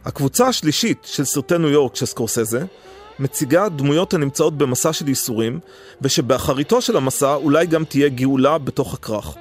הקבוצה 0.04 0.46
השלישית 0.46 0.98
של 1.04 1.24
סרטי 1.24 1.58
ניו 1.58 1.68
יורק 1.68 1.96
של 1.96 2.06
סקורסזה 2.06 2.64
מציגה 3.18 3.68
דמויות 3.68 4.14
הנמצאות 4.14 4.58
במסע 4.58 4.92
של 4.92 5.08
ייסורים, 5.08 5.60
ושבאחריתו 6.02 6.82
של 6.82 6.96
המסע 6.96 7.34
אולי 7.34 7.66
גם 7.66 7.84
תהיה 7.84 8.08
גאולה 8.08 8.58
בתוך 8.58 8.94
הכרך. 8.94 9.34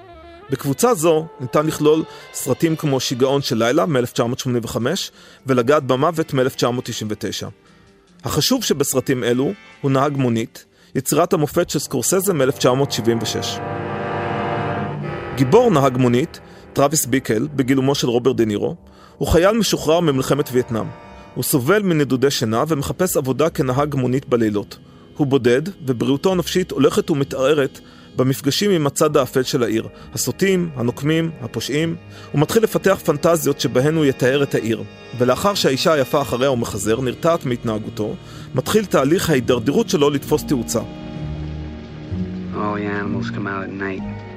בקבוצה 0.50 0.94
זו 0.94 1.26
ניתן 1.40 1.66
לכלול 1.68 2.04
סרטים 2.34 2.76
כמו 2.76 3.00
שיגעון 3.00 3.42
של 3.42 3.58
לילה 3.58 3.86
מ-1985 3.86 4.78
ולגעת 5.46 5.84
במוות 5.84 6.34
מ-1999. 6.34 7.48
החשוב 8.24 8.64
שבסרטים 8.64 9.24
אלו 9.24 9.52
הוא 9.82 9.92
נהג 9.92 10.18
מונית, 10.18 10.66
יצירת 10.96 11.34
המופת 11.34 11.70
של 11.70 11.80
סקורסזה 11.80 12.34
מ-1976. 12.34 13.81
גיבור 15.36 15.72
נהג 15.72 15.98
מונית, 15.98 16.40
טרוויס 16.74 17.06
ביקל, 17.06 17.48
בגילומו 17.56 17.96
של 17.96 18.08
רוברט 18.08 18.36
דה 18.36 18.46
נירו, 18.46 18.76
הוא 19.18 19.28
חייל 19.28 19.58
משוחרר 19.58 20.00
ממלחמת 20.00 20.50
וייטנאם. 20.52 20.86
הוא 21.36 21.44
סובל 21.44 21.82
מנדודי 21.82 22.32
שינה 22.32 22.64
ומחפש 22.68 23.18
עבודה 23.18 23.50
כנהג 23.50 23.96
מונית 23.96 24.30
בלילות. 24.30 24.78
הוא 25.18 25.28
בודד, 25.28 25.62
ובריאותו 25.86 26.32
הנפשית 26.32 26.72
הולכת 26.72 27.10
ומתערערת 27.12 27.80
במפגשים 28.16 28.72
עם 28.72 28.88
הצד 28.88 29.18
האפל 29.18 29.44
של 29.44 29.64
העיר. 29.64 29.88
הסוטים, 30.14 30.70
הנוקמים, 30.76 31.32
הפושעים. 31.42 31.96
הוא 32.32 32.42
מתחיל 32.42 32.64
לפתח 32.64 33.00
פנטזיות 33.06 33.60
שבהן 33.60 33.96
הוא 33.96 34.06
יתאר 34.06 34.44
את 34.44 34.56
העיר. 34.56 34.84
ולאחר 35.18 35.54
שהאישה 35.54 35.94
היפה 35.94 36.22
אחריה 36.22 36.50
הוא 36.50 36.58
מחזר, 36.58 37.02
נרתעת 37.02 37.46
מהתנהגותו, 37.46 38.16
מתחיל 38.56 38.86
תהליך 38.86 39.30
ההידרדרות 39.30 39.90
שלו 39.90 40.10
לתפוס 40.10 40.44
תאוצה. 40.44 40.80
All 42.54 42.76
the 42.76 42.86
animals 42.86 43.30
come 43.36 43.48
out 43.48 43.64
at 43.64 43.82
night. 43.82 44.31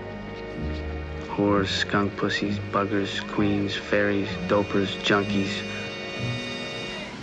Whores, 1.36 1.72
skunk 1.82 2.16
pussies, 2.16 2.56
buggers, 2.72 3.12
queens, 3.34 3.72
fairies, 3.90 4.28
dopers, 4.48 4.90
junkies. 5.08 5.52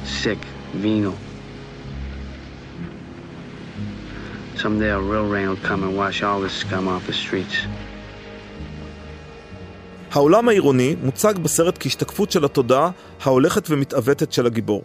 Sick, 0.03 0.39
venal. 0.73 1.15
Someday 4.61 4.89
a 4.89 4.99
real 4.99 5.27
rain 5.27 5.47
will 5.49 5.63
come 5.69 5.81
and 5.87 5.95
wash 5.95 6.21
all 6.23 6.39
this 6.41 6.55
scum 6.63 6.87
off 6.87 7.07
the 7.07 7.13
streets. 7.13 7.57
העולם 10.11 10.49
העירוני 10.49 10.95
מוצג 11.03 11.33
בסרט 11.39 11.77
כהשתקפות 11.79 12.31
של 12.31 12.45
התודעה 12.45 12.91
ההולכת 13.21 13.69
ומתעוותת 13.69 14.33
של 14.33 14.45
הגיבור. 14.45 14.83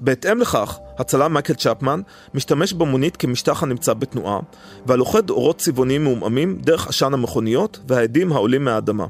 בהתאם 0.00 0.40
לכך, 0.40 0.78
הצלם 0.98 1.32
מייקל 1.32 1.54
צ'פמן 1.54 2.00
משתמש 2.34 2.72
במונית 2.72 3.16
כמשטח 3.16 3.62
הנמצא 3.62 3.92
בתנועה, 3.92 4.40
והלוכד 4.86 5.30
אורות 5.30 5.58
צבעוניים 5.58 6.04
מעומעמים 6.04 6.58
דרך 6.60 6.88
עשן 6.88 7.14
המכוניות 7.14 7.80
והעדים 7.88 8.32
העולים 8.32 8.64
מהאדמה. 8.64 9.06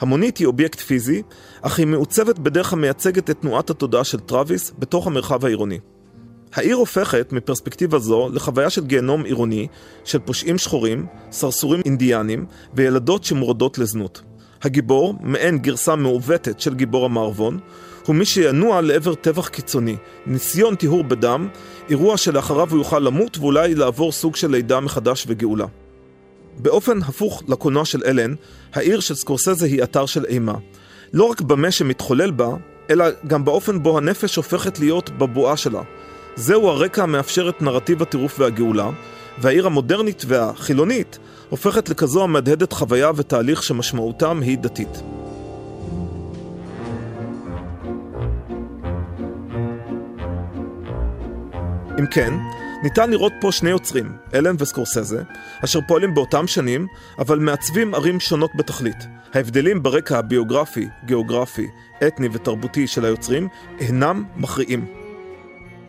המונית 0.00 0.36
היא 0.36 0.46
אובייקט 0.46 0.80
פיזי, 0.80 1.22
אך 1.62 1.78
היא 1.78 1.86
מעוצבת 1.86 2.38
בדרך 2.38 2.72
המייצגת 2.72 3.30
את 3.30 3.40
תנועת 3.40 3.70
התודעה 3.70 4.04
של 4.04 4.20
טרוויס 4.20 4.72
בתוך 4.78 5.06
המרחב 5.06 5.44
העירוני. 5.44 5.78
העיר 6.54 6.76
הופכת, 6.76 7.32
מפרספקטיבה 7.32 7.98
זו, 7.98 8.28
לחוויה 8.32 8.70
של 8.70 8.84
גיהנום 8.86 9.24
עירוני, 9.24 9.66
של 10.04 10.18
פושעים 10.18 10.58
שחורים, 10.58 11.06
סרסורים 11.30 11.80
אינדיאנים 11.84 12.46
וילדות 12.74 13.24
שמורדות 13.24 13.78
לזנות. 13.78 14.22
הגיבור, 14.62 15.14
מעין 15.20 15.58
גרסה 15.58 15.96
מעוותת 15.96 16.60
של 16.60 16.74
גיבור 16.74 17.04
המערבון, 17.04 17.58
הוא 18.06 18.16
מי 18.16 18.24
שינוע 18.24 18.80
לעבר 18.80 19.14
טבח 19.14 19.48
קיצוני, 19.48 19.96
ניסיון 20.26 20.74
טיהור 20.74 21.04
בדם, 21.04 21.48
אירוע 21.90 22.16
שלאחריו 22.16 22.70
הוא 22.70 22.78
יוכל 22.78 22.98
למות 22.98 23.38
ואולי 23.38 23.74
לעבור 23.74 24.12
סוג 24.12 24.36
של 24.36 24.50
לידה 24.50 24.80
מחדש 24.80 25.24
וגאולה. 25.28 25.66
באופן 26.58 26.98
הפוך 27.02 27.42
לקולנוע 27.48 27.84
של 27.84 28.02
אלן, 28.06 28.34
העיר 28.74 29.00
של 29.00 29.14
סקורסזה 29.14 29.66
היא 29.66 29.82
אתר 29.82 30.06
של 30.06 30.24
אימה. 30.24 30.54
לא 31.12 31.24
רק 31.24 31.40
במה 31.40 31.70
שמתחולל 31.70 32.30
בה, 32.30 32.48
אלא 32.90 33.04
גם 33.26 33.44
באופן 33.44 33.82
בו 33.82 33.98
הנפש 33.98 34.36
הופכת 34.36 34.78
להיות 34.78 35.10
בבואה 35.10 35.56
שלה. 35.56 35.82
זהו 36.36 36.68
הרקע 36.68 37.02
המאפשר 37.02 37.48
את 37.48 37.62
נרטיב 37.62 38.02
הטירוף 38.02 38.40
והגאולה, 38.40 38.90
והעיר 39.38 39.66
המודרנית 39.66 40.24
והחילונית 40.26 41.18
הופכת 41.48 41.88
לכזו 41.88 42.24
המהדהדת 42.24 42.72
חוויה 42.72 43.10
ותהליך 43.16 43.62
שמשמעותם 43.62 44.40
היא 44.40 44.58
דתית. 44.58 45.21
אם 52.02 52.06
כן, 52.06 52.34
ניתן 52.82 53.10
לראות 53.10 53.32
פה 53.40 53.52
שני 53.52 53.70
יוצרים, 53.70 54.12
אלן 54.34 54.54
וסקורסזה, 54.58 55.22
אשר 55.64 55.78
פועלים 55.88 56.14
באותם 56.14 56.46
שנים, 56.46 56.86
אבל 57.18 57.38
מעצבים 57.38 57.94
ערים 57.94 58.20
שונות 58.20 58.50
בתכלית. 58.54 58.96
ההבדלים 59.34 59.82
ברקע 59.82 60.18
הביוגרפי, 60.18 60.88
גיאוגרפי, 61.04 61.68
אתני 62.06 62.28
ותרבותי 62.32 62.86
של 62.86 63.04
היוצרים 63.04 63.48
אינם 63.80 64.24
מכריעים. 64.36 64.86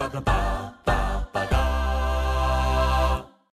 Ba-da-ba. 0.00 0.73